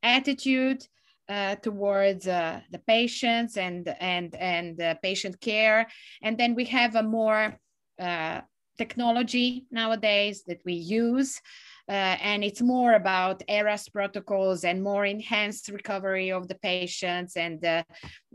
attitude 0.03 0.87
uh, 1.29 1.57
towards 1.57 2.29
uh, 2.29 2.61
the 2.70 2.79
patients 2.87 3.57
and 3.57 3.88
and 3.99 4.37
and 4.37 4.81
uh, 4.81 4.94
patient 5.03 5.40
care, 5.40 5.88
and 6.22 6.38
then 6.38 6.55
we 6.55 6.66
have 6.66 6.94
a 6.94 7.03
more 7.03 7.59
uh, 7.99 8.40
technology 8.79 9.66
nowadays 9.70 10.44
that 10.46 10.61
we 10.64 10.75
use 10.75 11.40
and 11.88 12.42
it's 12.42 12.61
more 12.61 12.94
about 12.94 13.42
ERAS 13.49 13.88
protocols 13.88 14.64
and 14.64 14.83
more 14.83 15.05
enhanced 15.05 15.68
recovery 15.68 16.33
of 16.33 16.49
the 16.49 16.57
patients. 16.57 17.37
And 17.37 17.64
uh, 17.64 17.85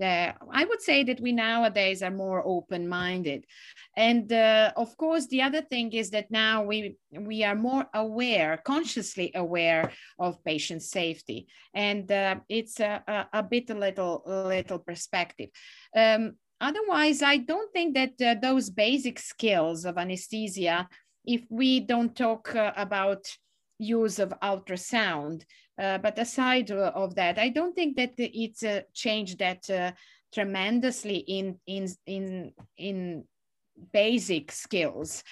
uh, 0.01 0.31
I 0.51 0.65
would 0.65 0.81
say 0.81 1.03
that 1.03 1.19
we 1.19 1.31
nowadays 1.31 2.01
are 2.01 2.11
more 2.11 2.41
open-minded. 2.45 3.45
And 3.97 4.31
uh, 4.31 4.71
of 4.77 4.95
course, 4.97 5.27
the 5.27 5.41
other 5.41 5.61
thing 5.61 5.91
is 5.91 6.11
that 6.11 6.31
now 6.31 6.63
we 6.63 6.95
we 7.11 7.43
are 7.43 7.55
more 7.55 7.85
aware, 7.93 8.57
consciously 8.65 9.31
aware 9.35 9.91
of 10.17 10.43
patient 10.43 10.81
safety, 10.81 11.47
and 11.73 12.09
uh, 12.11 12.35
it's 12.47 12.79
a, 12.79 13.03
a, 13.07 13.39
a, 13.39 13.43
bit 13.43 13.69
a 13.69 13.75
little 13.75 14.23
little 14.25 14.79
perspective. 14.79 15.49
Um, 15.95 16.37
otherwise, 16.61 17.21
I 17.21 17.37
don't 17.37 17.71
think 17.73 17.95
that 17.95 18.21
uh, 18.21 18.39
those 18.41 18.69
basic 18.69 19.19
skills 19.19 19.83
of 19.83 19.97
anesthesia 19.97 20.87
if 21.25 21.41
we 21.49 21.79
don't 21.79 22.15
talk 22.15 22.55
uh, 22.55 22.71
about 22.75 23.25
use 23.77 24.19
of 24.19 24.33
ultrasound. 24.41 25.43
Uh, 25.81 25.97
but 25.97 26.19
aside 26.19 26.69
of 26.71 27.15
that, 27.15 27.39
I 27.39 27.49
don't 27.49 27.75
think 27.75 27.97
that 27.97 28.13
it's 28.17 28.63
a 28.63 28.83
change 28.93 29.37
that 29.37 29.69
uh, 29.69 29.91
tremendously 30.33 31.17
in, 31.17 31.59
in, 31.65 31.87
in, 32.05 32.53
in 32.77 33.23
basic 33.91 34.51
skills. 34.51 35.23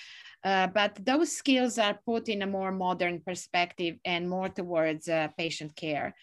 Uh, 0.44 0.68
but 0.68 0.98
those 1.06 1.36
skills 1.36 1.78
are 1.78 2.00
put 2.06 2.30
in 2.30 2.42
a 2.42 2.48
more 2.48 2.72
modern 2.72 3.20
perspective 3.20 3.98
and 4.06 4.30
more 4.30 4.50
towards 4.50 5.08
uh, 5.08 5.28
patient 5.38 5.76
care. 5.76 6.16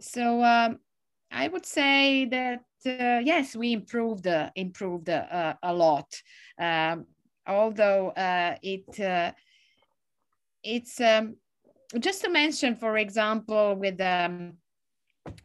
So 0.00 0.42
um, 0.42 0.78
I 1.30 1.48
would 1.48 1.66
say 1.66 2.26
that 2.26 2.64
uh, 2.86 3.20
yes, 3.22 3.54
we 3.54 3.72
improved 3.72 4.26
uh, 4.26 4.50
improved 4.54 5.10
uh, 5.10 5.54
a 5.62 5.74
lot. 5.74 6.06
Um, 6.58 7.06
although 7.50 8.10
uh, 8.10 8.56
it 8.62 9.00
uh, 9.00 9.32
it's 10.62 11.00
um, 11.00 11.36
just 11.98 12.22
to 12.22 12.30
mention, 12.30 12.76
for 12.76 12.96
example, 12.98 13.74
with 13.74 14.00
um, 14.00 14.54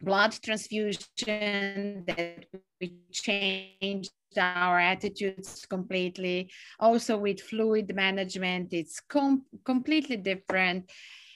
blood 0.00 0.32
transfusion 0.42 2.04
that 2.06 2.46
we 2.80 2.98
changed 3.12 4.12
our 4.38 4.78
attitudes 4.78 5.66
completely. 5.66 6.50
Also 6.78 7.18
with 7.18 7.40
fluid 7.40 7.94
management, 7.94 8.72
it's 8.72 9.00
com 9.00 9.44
completely 9.64 10.16
different. 10.16 10.90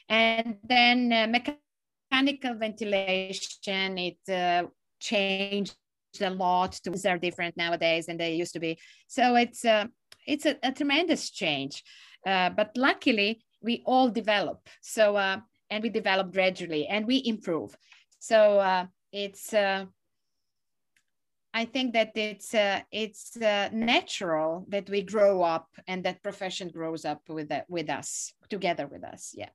And 0.08 0.56
then 0.64 1.12
uh, 1.12 1.26
mechanical 1.26 2.54
ventilation, 2.54 3.98
it 3.98 4.18
uh, 4.28 4.64
changed 5.00 5.76
a 6.20 6.30
lot. 6.30 6.74
Things 6.74 7.06
are 7.06 7.18
different 7.18 7.56
nowadays 7.56 8.06
than 8.06 8.16
they 8.16 8.34
used 8.34 8.52
to 8.52 8.60
be. 8.60 8.78
So 9.06 9.36
it's 9.36 9.64
uh, 9.64 9.86
it's 10.30 10.46
a, 10.46 10.56
a 10.62 10.72
tremendous 10.72 11.30
change. 11.30 11.82
Uh, 12.26 12.50
but 12.50 12.70
luckily, 12.76 13.42
we 13.62 13.82
all 13.86 14.08
develop. 14.08 14.68
So, 14.80 15.16
uh, 15.16 15.38
and 15.70 15.82
we 15.82 15.90
develop 15.90 16.32
gradually 16.32 16.86
and 16.86 17.06
we 17.06 17.22
improve. 17.24 17.76
So 18.18 18.58
uh, 18.58 18.86
it's, 19.12 19.52
uh, 19.52 19.86
I 21.52 21.64
think 21.64 21.94
that 21.94 22.12
it's 22.14 22.54
uh, 22.54 22.80
it's 22.92 23.36
uh, 23.36 23.70
natural 23.72 24.66
that 24.68 24.88
we 24.88 25.02
grow 25.02 25.42
up 25.42 25.66
and 25.88 26.04
that 26.04 26.22
profession 26.22 26.68
grows 26.68 27.04
up 27.04 27.22
with 27.28 27.48
that 27.48 27.68
with 27.68 27.90
us 27.90 28.32
together 28.48 28.86
with 28.86 29.02
us. 29.02 29.34
Yeah, 29.36 29.48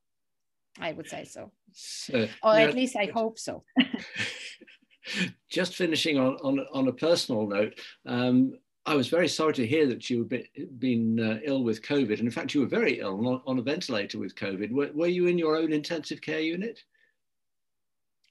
I 0.77 0.91
would 0.91 1.07
say 1.07 1.23
so, 1.23 1.53
so 1.71 2.27
or 2.43 2.55
at 2.55 2.75
least 2.75 2.97
I 2.97 3.05
hope 3.05 3.39
so. 3.39 3.63
just 5.49 5.75
finishing 5.75 6.17
on, 6.17 6.33
on, 6.43 6.59
on 6.73 6.87
a 6.87 6.93
personal 6.93 7.47
note, 7.47 7.79
um, 8.05 8.53
I 8.87 8.95
was 8.95 9.07
very 9.07 9.27
sorry 9.27 9.53
to 9.53 9.65
hear 9.65 9.87
that 9.87 10.09
you 10.09 10.27
had 10.29 10.79
been 10.79 11.19
uh, 11.19 11.39
ill 11.43 11.63
with 11.63 11.81
COVID. 11.81 12.19
And 12.19 12.27
in 12.27 12.31
fact, 12.31 12.53
you 12.53 12.61
were 12.61 12.67
very 12.67 12.99
ill 12.99 13.27
on, 13.27 13.41
on 13.47 13.59
a 13.59 13.61
ventilator 13.61 14.19
with 14.19 14.35
COVID. 14.35 14.71
Were, 14.71 14.91
were, 14.93 15.07
you 15.07 15.25
in 15.25 15.39
your 15.39 15.57
own 15.57 15.73
intensive 15.73 16.21
care 16.21 16.39
unit? 16.39 16.79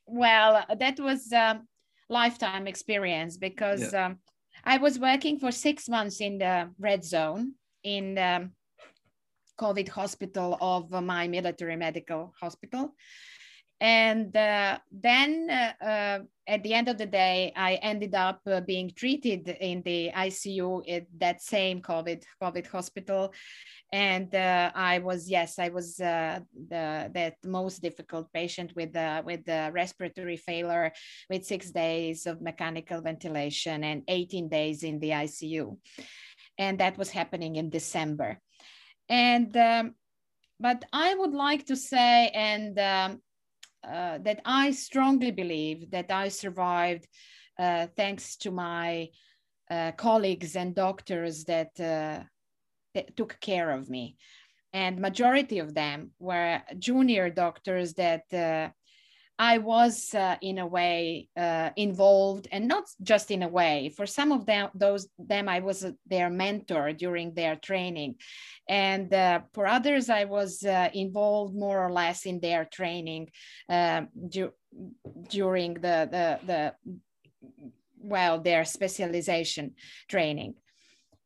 Well, 0.07 0.65
that 0.79 1.01
was 1.01 1.33
a 1.33 1.61
lifetime 2.09 2.69
experience 2.69 3.37
because 3.37 3.93
yeah. 3.93 4.07
um, 4.07 4.19
I 4.65 4.77
was 4.79 4.99
working 4.99 5.41
for 5.41 5.51
six 5.51 5.89
months 5.89 6.21
in 6.21 6.39
the 6.39 6.71
red 6.79 7.05
zone 7.05 7.55
in 7.83 8.15
the 8.15 8.51
COVID 9.59 9.89
hospital 9.89 10.57
of 10.61 10.91
my 10.91 11.27
military 11.27 11.77
medical 11.77 12.33
hospital. 12.41 12.95
And 13.81 14.35
uh, 14.37 14.79
then 14.93 15.51
uh, 15.51 15.85
uh, 15.85 16.19
at 16.47 16.63
the 16.63 16.75
end 16.75 16.89
of 16.89 16.97
the 16.97 17.07
day, 17.07 17.53
I 17.57 17.75
ended 17.75 18.15
up 18.15 18.41
uh, 18.47 18.61
being 18.61 18.93
treated 18.95 19.49
in 19.49 19.83
the 19.83 20.11
ICU 20.15 20.89
at 20.89 21.07
that 21.19 21.43
same 21.43 21.83
COVID 21.83 22.23
COVID 22.41 22.67
hospital, 22.69 23.35
and 23.93 24.33
uh, 24.35 24.71
I 24.75 25.01
was 25.01 25.29
yes, 25.29 25.59
I 25.59 25.71
was 25.71 25.99
uh, 25.99 26.41
the 26.69 27.11
that 27.15 27.35
most 27.45 27.83
difficult 27.83 28.33
patient 28.33 28.73
with 28.77 28.95
with 29.25 29.45
the 29.45 29.71
respiratory 29.73 30.37
failure, 30.37 30.93
with 31.29 31.45
six 31.45 31.71
days 31.73 32.27
of 32.27 32.41
mechanical 32.41 33.01
ventilation 33.03 33.83
and 33.83 34.03
18 34.07 34.49
days 34.49 34.85
in 34.85 35.01
the 35.01 35.11
ICU, 35.11 35.77
and 36.59 36.79
that 36.79 36.97
was 36.97 37.11
happening 37.11 37.57
in 37.57 37.71
December, 37.71 38.39
and. 39.09 39.57
Um, 39.57 39.95
but 40.61 40.85
I 40.93 41.15
would 41.15 41.35
like 41.35 41.67
to 41.67 41.77
say, 41.77 42.29
and 42.29 42.79
um, 42.79 43.21
uh, 43.85 44.19
that 44.19 44.41
I 44.45 44.71
strongly 44.73 45.31
believe 45.31 45.91
that 45.91 46.11
I 46.11 46.29
survived 46.29 47.07
uh, 47.59 47.87
thanks 47.97 48.37
to 48.39 48.51
my 48.51 49.09
uh, 49.71 49.93
colleagues 49.93 50.57
and 50.57 50.75
doctors 50.75 51.45
that, 51.45 51.71
uh, 51.81 52.25
that, 52.95 53.17
took 53.17 53.39
care 53.41 53.71
of 53.71 53.89
me. 53.89 54.17
And 54.73 55.01
majority 55.01 55.61
of 55.61 55.75
them 55.75 56.11
were 56.19 56.63
junior 56.79 57.31
doctors 57.31 57.95
that 57.95 58.33
uh, 58.33 58.71
I 59.39 59.59
was 59.59 60.15
uh, 60.15 60.37
in 60.41 60.59
a 60.59 60.67
way 60.67 61.29
uh, 61.37 61.71
involved, 61.77 62.47
and 62.53 62.69
not 62.69 62.85
just 63.03 63.31
in 63.31 63.43
a 63.43 63.49
way. 63.49 63.93
For 63.97 64.07
some 64.07 64.31
of 64.31 64.47
them, 64.47 64.71
those 64.75 65.09
them 65.19 65.49
I 65.49 65.59
was 65.61 65.85
their 66.07 66.31
mentor 66.31 66.93
during 66.93 67.35
their 67.35 67.57
training, 67.57 68.17
and 68.69 69.13
uh, 69.13 69.41
for 69.53 69.67
others 69.67 70.09
I 70.09 70.25
was 70.25 70.63
uh, 70.63 70.89
involved 70.95 71.55
more 71.57 71.85
or 71.85 71.91
less 71.91 72.27
in 72.27 72.39
their 72.39 72.65
training 72.65 73.31
um, 73.69 74.09
du 74.29 74.53
during 75.31 75.75
the 75.75 76.09
the 76.11 76.39
the 76.47 76.75
well 77.99 78.41
their 78.41 78.65
specialization 78.65 79.75
training, 80.09 80.55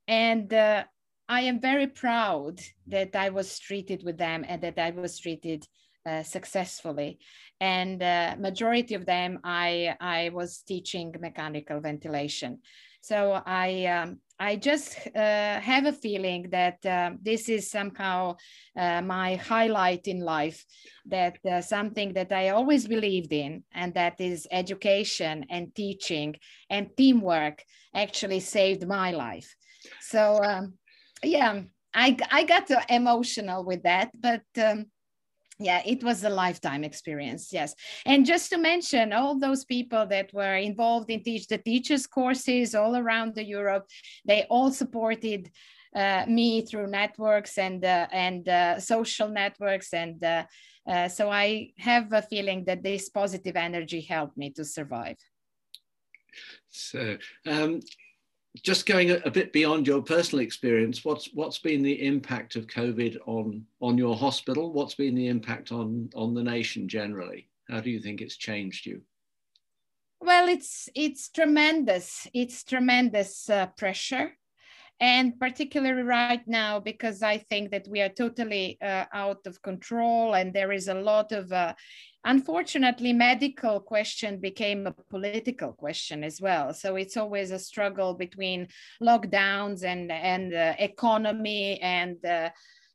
and. 0.07 0.53
Uh, 0.53 0.85
I 1.31 1.43
am 1.43 1.61
very 1.61 1.87
proud 1.87 2.59
that 2.87 3.15
I 3.15 3.29
was 3.29 3.59
treated 3.59 4.03
with 4.03 4.17
them 4.17 4.47
and 4.49 4.63
that 4.63 4.79
I 4.79 4.93
was 4.93 5.19
treated 5.19 5.67
uh, 6.09 6.23
successfully 6.23 7.19
and 7.61 8.03
uh, 8.03 8.37
majority 8.39 8.95
of 8.95 9.05
them 9.05 9.41
I, 9.45 9.97
I 10.01 10.31
was 10.31 10.59
teaching 10.59 11.15
mechanical 11.21 11.81
ventilation. 11.81 12.61
So 13.01 13.41
I, 13.47 13.87
um, 13.87 14.19
I 14.39 14.57
just 14.57 14.97
uh, 15.15 15.61
have 15.61 15.87
a 15.87 15.93
feeling 15.93 16.51
that 16.51 16.85
uh, 16.85 17.11
this 17.23 17.49
is 17.49 17.71
somehow 17.71 18.37
uh, 18.77 19.03
my 19.03 19.37
highlight 19.37 20.07
in 20.07 20.21
life, 20.21 20.65
that 21.07 21.39
something 21.65 22.13
that 22.15 22.33
I 22.33 22.51
always 22.51 22.87
believed 22.87 23.33
in, 23.33 23.65
and 23.73 23.95
that 23.95 24.21
is 24.21 24.47
education 24.51 25.47
and 25.51 25.75
teaching 25.75 26.37
and 26.71 26.91
teamwork 26.97 27.65
actually 27.95 28.41
saved 28.41 28.87
my 28.87 29.11
life. 29.13 29.55
So 30.01 30.43
um, 30.43 30.75
yeah, 31.23 31.63
I, 31.95 32.17
I 32.31 32.45
got 32.45 32.71
emotional 32.91 33.65
with 33.65 33.83
that, 33.85 34.11
but 34.15 34.43
um, 34.63 34.87
yeah 35.59 35.83
it 35.85 36.03
was 36.05 36.25
a 36.25 36.31
lifetime 36.31 36.85
experience 36.85 37.53
yes. 37.53 37.75
And 38.07 38.25
just 38.25 38.51
to 38.51 38.59
mention 38.59 39.13
all 39.13 39.39
those 39.39 39.65
people 39.65 40.07
that 40.07 40.33
were 40.33 40.57
involved 40.57 41.11
in 41.11 41.23
teach 41.23 41.47
the 41.49 41.59
teachers 41.59 42.07
courses 42.07 42.75
all 42.75 42.97
around 42.97 43.35
the 43.35 43.45
europe 43.45 43.87
they 44.25 44.45
all 44.51 44.71
supported 44.71 45.51
uh, 45.97 46.25
me 46.29 46.63
through 46.63 46.87
networks 46.87 47.59
and 47.59 47.85
uh, 47.85 48.07
and 48.13 48.49
uh, 48.49 48.79
social 48.79 49.29
networks 49.29 49.93
and 49.93 50.23
uh, 50.23 50.45
uh, 50.89 51.09
so 51.09 51.31
i 51.31 51.71
have 51.79 52.13
a 52.13 52.23
feeling 52.23 52.65
that 52.65 52.83
this 52.83 53.09
positive 53.09 53.57
energy 53.57 54.01
helped 54.01 54.37
me 54.37 54.51
to 54.51 54.65
survive. 54.65 55.17
So 56.69 57.17
um, 57.47 57.81
just 58.63 58.87
going 58.87 59.11
a, 59.11 59.17
a, 59.25 59.31
bit 59.31 59.53
beyond 59.53 59.87
your 59.87 60.03
personal 60.03 60.45
experience, 60.45 61.05
what's 61.05 61.31
what's 61.35 61.59
been 61.59 61.83
the 61.83 62.07
impact 62.07 62.57
of 62.57 62.67
COVID 62.67 63.17
on 63.27 63.65
on 63.81 63.99
your 63.99 64.17
hospital? 64.17 64.73
What's 64.73 64.95
been 64.95 65.15
the 65.15 65.29
impact 65.29 65.73
on 65.73 66.11
on 66.15 66.35
the 66.35 66.43
nation 66.43 66.89
generally? 66.89 67.49
How 67.69 67.81
do 67.81 67.91
you 67.91 68.01
think 68.01 68.21
it's 68.21 68.37
changed 68.37 68.87
you? 68.87 69.03
Well, 70.21 70.49
it's 70.49 70.89
it's 70.95 71.29
tremendous. 71.29 72.27
It's 72.35 72.65
tremendous 72.65 73.49
uh, 73.49 73.67
pressure, 73.77 74.33
and 75.01 75.39
particularly 75.39 76.03
right 76.03 76.47
now 76.47 76.81
because 76.81 77.23
I 77.23 77.39
think 77.39 77.71
that 77.71 77.87
we 77.89 78.01
are 78.01 78.09
totally 78.09 78.79
uh, 78.81 79.05
out 79.13 79.47
of 79.47 79.63
control, 79.63 80.35
and 80.35 80.53
there 80.53 80.73
is 80.73 80.89
a 80.89 80.95
lot 80.95 81.33
of. 81.33 81.53
Uh, 81.53 81.75
unfortunately, 82.25 83.13
medical 83.13 83.81
question 83.81 84.39
became 84.39 84.87
a 84.87 84.93
political 84.93 85.73
question 85.73 86.25
as 86.25 86.41
well. 86.41 86.75
So 86.75 86.97
it's 86.97 87.17
always 87.17 87.51
a 87.51 87.59
struggle 87.59 88.15
between 88.15 88.69
lockdowns 89.03 89.85
and 89.85 90.11
and 90.13 90.53
economy 90.79 91.81
and 91.81 92.25
uh, 92.25 92.51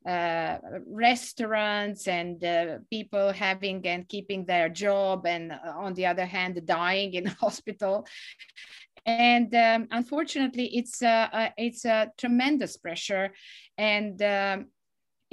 uh, 0.06 0.58
restaurants 0.86 2.10
and 2.10 2.44
uh, 2.44 2.78
people 2.90 3.32
having 3.32 3.88
and 3.88 4.06
keeping 4.10 4.46
their 4.46 4.68
job 4.68 5.26
and 5.26 5.54
uh, 5.54 5.58
on 5.78 5.94
the 5.94 6.06
other 6.06 6.26
hand 6.26 6.62
dying 6.66 7.14
in 7.14 7.26
hospital 7.40 8.06
and 9.06 9.56
um, 9.56 9.88
unfortunately 9.92 10.66
it's 10.76 11.02
a, 11.02 11.54
it's 11.58 11.86
a 11.86 12.12
tremendous 12.18 12.76
pressure 12.76 13.34
and 13.78 14.22
um, 14.22 14.66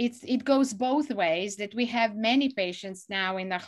it's, 0.00 0.24
it 0.24 0.46
goes 0.46 0.72
both 0.72 1.10
ways 1.10 1.56
that 1.56 1.74
we 1.74 1.84
have 1.84 2.16
many 2.16 2.48
patients 2.48 3.04
now 3.10 3.36
in 3.36 3.50
the 3.50 3.60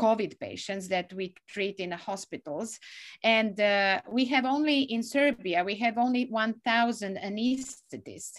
COVID 0.00 0.40
patients 0.40 0.88
that 0.88 1.12
we 1.12 1.32
treat 1.48 1.76
in 1.76 1.90
the 1.90 1.96
hospitals. 1.96 2.76
And 3.22 3.58
uh, 3.60 4.00
we 4.10 4.24
have 4.24 4.44
only 4.46 4.80
in 4.80 5.04
Serbia, 5.04 5.62
we 5.62 5.76
have 5.76 5.96
only 5.96 6.24
1,000 6.24 7.18
anesthetists. 7.18 8.38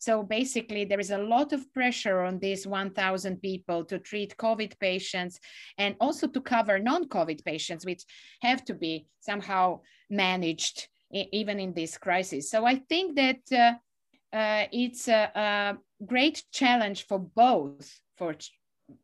So 0.00 0.22
basically, 0.22 0.84
there 0.84 1.00
is 1.00 1.12
a 1.12 1.16
lot 1.16 1.54
of 1.54 1.72
pressure 1.72 2.20
on 2.20 2.38
these 2.40 2.66
1,000 2.66 3.40
people 3.40 3.82
to 3.86 3.98
treat 3.98 4.36
COVID 4.36 4.78
patients 4.78 5.40
and 5.78 5.96
also 5.98 6.26
to 6.26 6.40
cover 6.42 6.78
non 6.78 7.08
COVID 7.08 7.42
patients, 7.42 7.86
which 7.86 8.04
have 8.42 8.66
to 8.66 8.74
be 8.74 9.06
somehow 9.20 9.80
managed 10.10 10.88
even 11.10 11.58
in 11.58 11.72
this 11.72 11.96
crisis. 11.96 12.50
So 12.50 12.66
I 12.66 12.82
think 12.88 13.16
that 13.16 13.40
uh, 13.50 14.36
uh, 14.36 14.66
it's 14.72 15.08
a, 15.08 15.78
great 16.06 16.44
challenge 16.52 17.06
for 17.06 17.18
both 17.18 18.00
for 18.16 18.34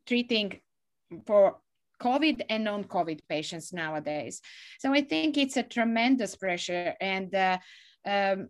treating 0.07 0.61
for 1.27 1.57
COVID 2.01 2.43
and 2.49 2.65
non-COVID 2.65 3.21
patients 3.29 3.73
nowadays. 3.73 4.41
So 4.79 4.93
I 4.93 5.01
think 5.03 5.37
it's 5.37 5.57
a 5.57 5.63
tremendous 5.63 6.37
pressure, 6.37 6.95
and 7.01 7.35
uh, 7.35 7.59
um, 8.07 8.49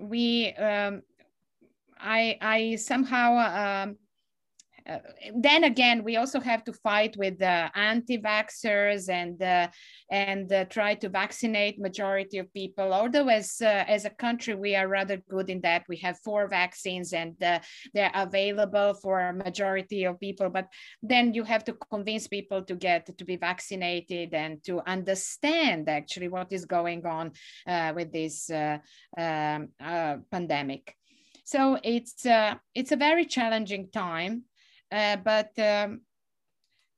we 0.00 0.52
um, 0.54 1.02
I, 2.00 2.38
I 2.40 2.76
somehow, 2.76 3.82
um, 3.84 3.96
uh, 4.88 4.98
then 5.36 5.64
again, 5.64 6.02
we 6.02 6.16
also 6.16 6.40
have 6.40 6.64
to 6.64 6.72
fight 6.72 7.16
with 7.16 7.38
the 7.38 7.70
anti-vaxxers 7.74 9.08
and 9.08 9.42
uh, 9.42 9.68
and 10.10 10.50
uh, 10.52 10.64
try 10.64 10.94
to 10.94 11.08
vaccinate 11.08 11.78
majority 11.78 12.38
of 12.38 12.52
people. 12.54 12.92
Although 12.94 13.28
as 13.28 13.60
uh, 13.60 13.84
as 13.86 14.04
a 14.04 14.10
country, 14.10 14.54
we 14.54 14.74
are 14.74 14.88
rather 14.88 15.18
good 15.28 15.50
in 15.50 15.60
that. 15.60 15.84
We 15.88 15.96
have 15.98 16.18
four 16.24 16.48
vaccines 16.48 17.12
and 17.12 17.40
uh, 17.42 17.58
they're 17.92 18.10
available 18.14 18.94
for 18.94 19.32
majority 19.32 20.04
of 20.04 20.18
people. 20.20 20.48
But 20.48 20.68
then 21.02 21.34
you 21.34 21.44
have 21.44 21.64
to 21.64 21.74
convince 21.90 22.26
people 22.26 22.62
to 22.64 22.74
get 22.74 23.18
to 23.18 23.24
be 23.24 23.36
vaccinated 23.36 24.32
and 24.32 24.64
to 24.64 24.80
understand 24.88 25.88
actually 25.88 26.28
what 26.28 26.52
is 26.52 26.64
going 26.64 27.04
on 27.04 27.32
uh, 27.66 27.92
with 27.94 28.12
this 28.12 28.50
um, 28.50 29.68
pandemic. 30.30 30.94
So 31.48 31.78
it's 31.82 32.26
uh, 32.26 32.56
it's 32.74 32.92
a 32.92 32.96
very 32.96 33.24
challenging 33.24 33.88
time, 33.90 34.44
uh, 34.90 35.16
but 35.16 35.50
um, 35.58 36.00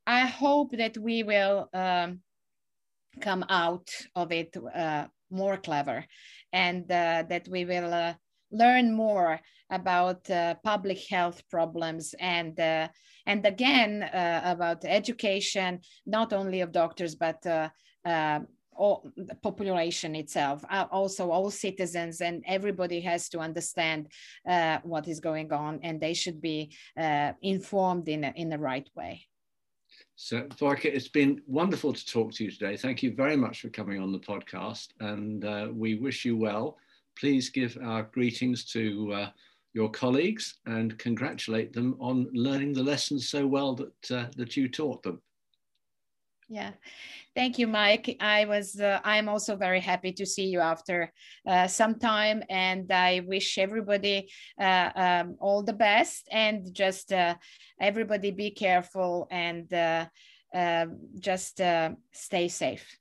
I 0.06 0.26
hope 0.26 0.72
that 0.72 0.96
we 0.98 1.22
will 1.22 1.68
um, 1.72 2.20
come 3.20 3.44
out 3.48 3.88
of 4.14 4.32
it 4.32 4.56
uh, 4.74 5.06
more 5.30 5.56
clever, 5.56 6.04
and 6.52 6.84
uh, 6.90 7.24
that 7.28 7.46
we 7.48 7.64
will 7.64 7.92
uh, 7.92 8.14
learn 8.50 8.92
more 8.92 9.40
about 9.70 10.28
uh, 10.30 10.54
public 10.64 10.98
health 11.08 11.42
problems 11.48 12.14
and 12.18 12.58
and 13.26 13.46
again 13.46 14.08
about 14.12 14.84
education, 14.84 15.80
not 16.06 16.32
only 16.32 16.60
of 16.62 16.72
doctors 16.72 17.14
but 17.14 17.40
all 18.80 19.12
the 19.16 19.34
population 19.34 20.14
itself, 20.14 20.64
uh, 20.70 20.86
also 20.90 21.30
all 21.30 21.50
citizens, 21.50 22.22
and 22.22 22.42
everybody 22.46 23.00
has 23.00 23.28
to 23.28 23.38
understand 23.38 24.08
uh, 24.48 24.78
what 24.82 25.06
is 25.06 25.20
going 25.20 25.52
on, 25.52 25.78
and 25.82 26.00
they 26.00 26.14
should 26.14 26.40
be 26.40 26.72
uh, 26.98 27.32
informed 27.42 28.08
in 28.08 28.24
a, 28.24 28.32
in 28.36 28.48
the 28.48 28.58
right 28.58 28.88
way. 28.96 29.26
So, 30.16 30.42
Vojka, 30.58 30.86
it's 30.86 31.08
been 31.08 31.42
wonderful 31.46 31.92
to 31.92 32.06
talk 32.06 32.32
to 32.34 32.44
you 32.44 32.50
today. 32.50 32.76
Thank 32.76 33.02
you 33.02 33.14
very 33.14 33.36
much 33.36 33.60
for 33.60 33.68
coming 33.68 34.00
on 34.00 34.12
the 34.12 34.18
podcast, 34.18 34.88
and 35.00 35.44
uh, 35.44 35.68
we 35.72 35.96
wish 35.96 36.24
you 36.24 36.36
well. 36.38 36.78
Please 37.18 37.50
give 37.50 37.76
our 37.84 38.04
greetings 38.04 38.64
to 38.72 39.12
uh, 39.12 39.30
your 39.74 39.90
colleagues 39.90 40.58
and 40.64 40.98
congratulate 40.98 41.72
them 41.74 41.96
on 42.00 42.28
learning 42.32 42.72
the 42.72 42.82
lessons 42.82 43.28
so 43.28 43.46
well 43.46 43.74
that 43.74 44.10
uh, 44.10 44.26
that 44.36 44.56
you 44.56 44.68
taught 44.68 45.02
them. 45.02 45.20
Yeah, 46.52 46.72
thank 47.36 47.60
you, 47.60 47.68
Mike. 47.68 48.16
I 48.18 48.44
was, 48.44 48.80
uh, 48.80 48.98
I'm 49.04 49.28
also 49.28 49.54
very 49.54 49.78
happy 49.78 50.10
to 50.14 50.26
see 50.26 50.46
you 50.46 50.58
after 50.58 51.12
uh, 51.46 51.68
some 51.68 51.94
time, 51.94 52.42
and 52.50 52.90
I 52.90 53.20
wish 53.24 53.56
everybody 53.56 54.32
uh, 54.60 54.90
um, 54.96 55.36
all 55.38 55.62
the 55.62 55.72
best. 55.72 56.26
And 56.32 56.74
just 56.74 57.12
uh, 57.12 57.36
everybody 57.80 58.32
be 58.32 58.50
careful 58.50 59.28
and 59.30 59.72
uh, 59.72 60.06
um, 60.52 60.98
just 61.20 61.60
uh, 61.60 61.90
stay 62.12 62.48
safe. 62.48 62.98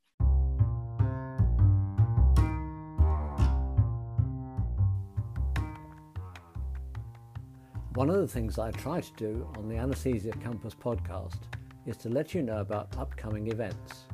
One 7.96 8.12
of 8.12 8.18
the 8.18 8.28
things 8.28 8.60
I 8.60 8.70
try 8.70 9.02
to 9.02 9.14
do 9.18 9.48
on 9.58 9.68
the 9.68 9.78
Anesthesia 9.78 10.34
Campus 10.34 10.76
podcast 10.76 11.40
is 11.86 11.98
to 11.98 12.10
let 12.10 12.34
you 12.34 12.42
know 12.42 12.60
about 12.60 12.96
upcoming 12.98 13.48
events. 13.52 14.06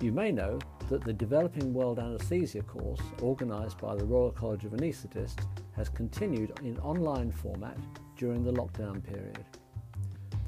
You 0.00 0.12
may 0.12 0.32
know 0.32 0.58
that 0.88 1.04
the 1.04 1.12
Developing 1.12 1.72
World 1.72 1.98
Anesthesia 1.98 2.62
course, 2.62 3.00
organised 3.22 3.78
by 3.78 3.94
the 3.94 4.04
Royal 4.04 4.32
College 4.32 4.64
of 4.64 4.72
Anaesthetists, 4.72 5.44
has 5.76 5.88
continued 5.88 6.52
in 6.62 6.78
online 6.78 7.30
format 7.30 7.76
during 8.16 8.42
the 8.42 8.52
lockdown 8.52 9.02
period. 9.02 9.44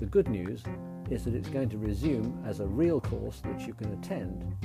The 0.01 0.07
good 0.07 0.29
news 0.29 0.65
is 1.11 1.25
that 1.25 1.35
it's 1.35 1.49
going 1.49 1.69
to 1.69 1.79
resume 1.79 2.43
as 2.47 2.61
a 2.61 2.67
real 2.67 3.01
course 3.01 3.41
that 3.45 3.67
you 3.67 3.73
can 3.73 3.93
attend 3.93 4.57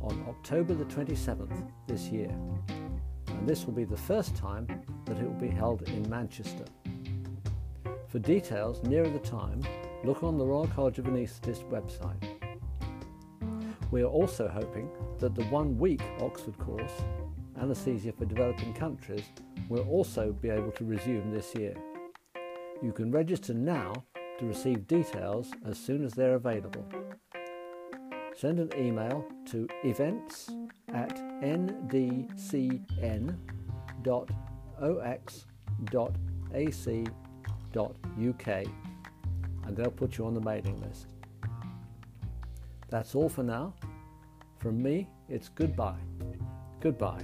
on 0.00 0.24
October 0.28 0.74
the 0.74 0.84
27th 0.86 1.70
this 1.86 2.08
year. 2.08 2.34
And 3.28 3.48
this 3.48 3.66
will 3.66 3.72
be 3.72 3.84
the 3.84 3.96
first 3.96 4.34
time 4.34 4.66
that 5.04 5.18
it 5.18 5.24
will 5.24 5.40
be 5.40 5.48
held 5.48 5.82
in 5.82 6.08
Manchester. 6.10 6.64
For 8.08 8.18
details 8.18 8.82
nearer 8.82 9.08
the 9.08 9.20
time, 9.20 9.62
look 10.04 10.22
on 10.22 10.38
the 10.38 10.44
Royal 10.44 10.66
College 10.68 10.98
of 10.98 11.06
Anaesthetists 11.06 11.64
website. 11.70 12.22
We 13.90 14.02
are 14.02 14.06
also 14.06 14.48
hoping 14.48 14.88
that 15.18 15.34
the 15.34 15.44
one 15.44 15.76
week 15.78 16.02
Oxford 16.20 16.56
course, 16.58 16.92
Anaesthesia 17.60 18.12
for 18.12 18.24
Developing 18.24 18.72
Countries, 18.72 19.24
will 19.68 19.86
also 19.88 20.32
be 20.32 20.48
able 20.48 20.70
to 20.72 20.84
resume 20.84 21.30
this 21.32 21.54
year. 21.54 21.74
You 22.82 22.92
can 22.92 23.10
register 23.10 23.52
now 23.52 23.92
to 24.38 24.46
receive 24.46 24.86
details 24.86 25.50
as 25.66 25.78
soon 25.78 26.04
as 26.04 26.14
they're 26.14 26.36
available. 26.36 26.84
Send 28.36 28.58
an 28.58 28.70
email 28.78 29.26
to 29.46 29.68
events 29.84 30.48
at 30.88 31.14
ndcn.ox.ac.uk 31.42 31.70
and 39.70 39.76
they'll 39.76 39.88
put 39.88 40.18
you 40.18 40.26
on 40.26 40.34
the 40.34 40.40
mailing 40.40 40.80
list. 40.80 41.06
That's 42.88 43.14
all 43.14 43.28
for 43.28 43.44
now. 43.44 43.72
From 44.58 44.82
me, 44.82 45.08
it's 45.28 45.48
goodbye. 45.48 46.00
Goodbye. 46.80 47.22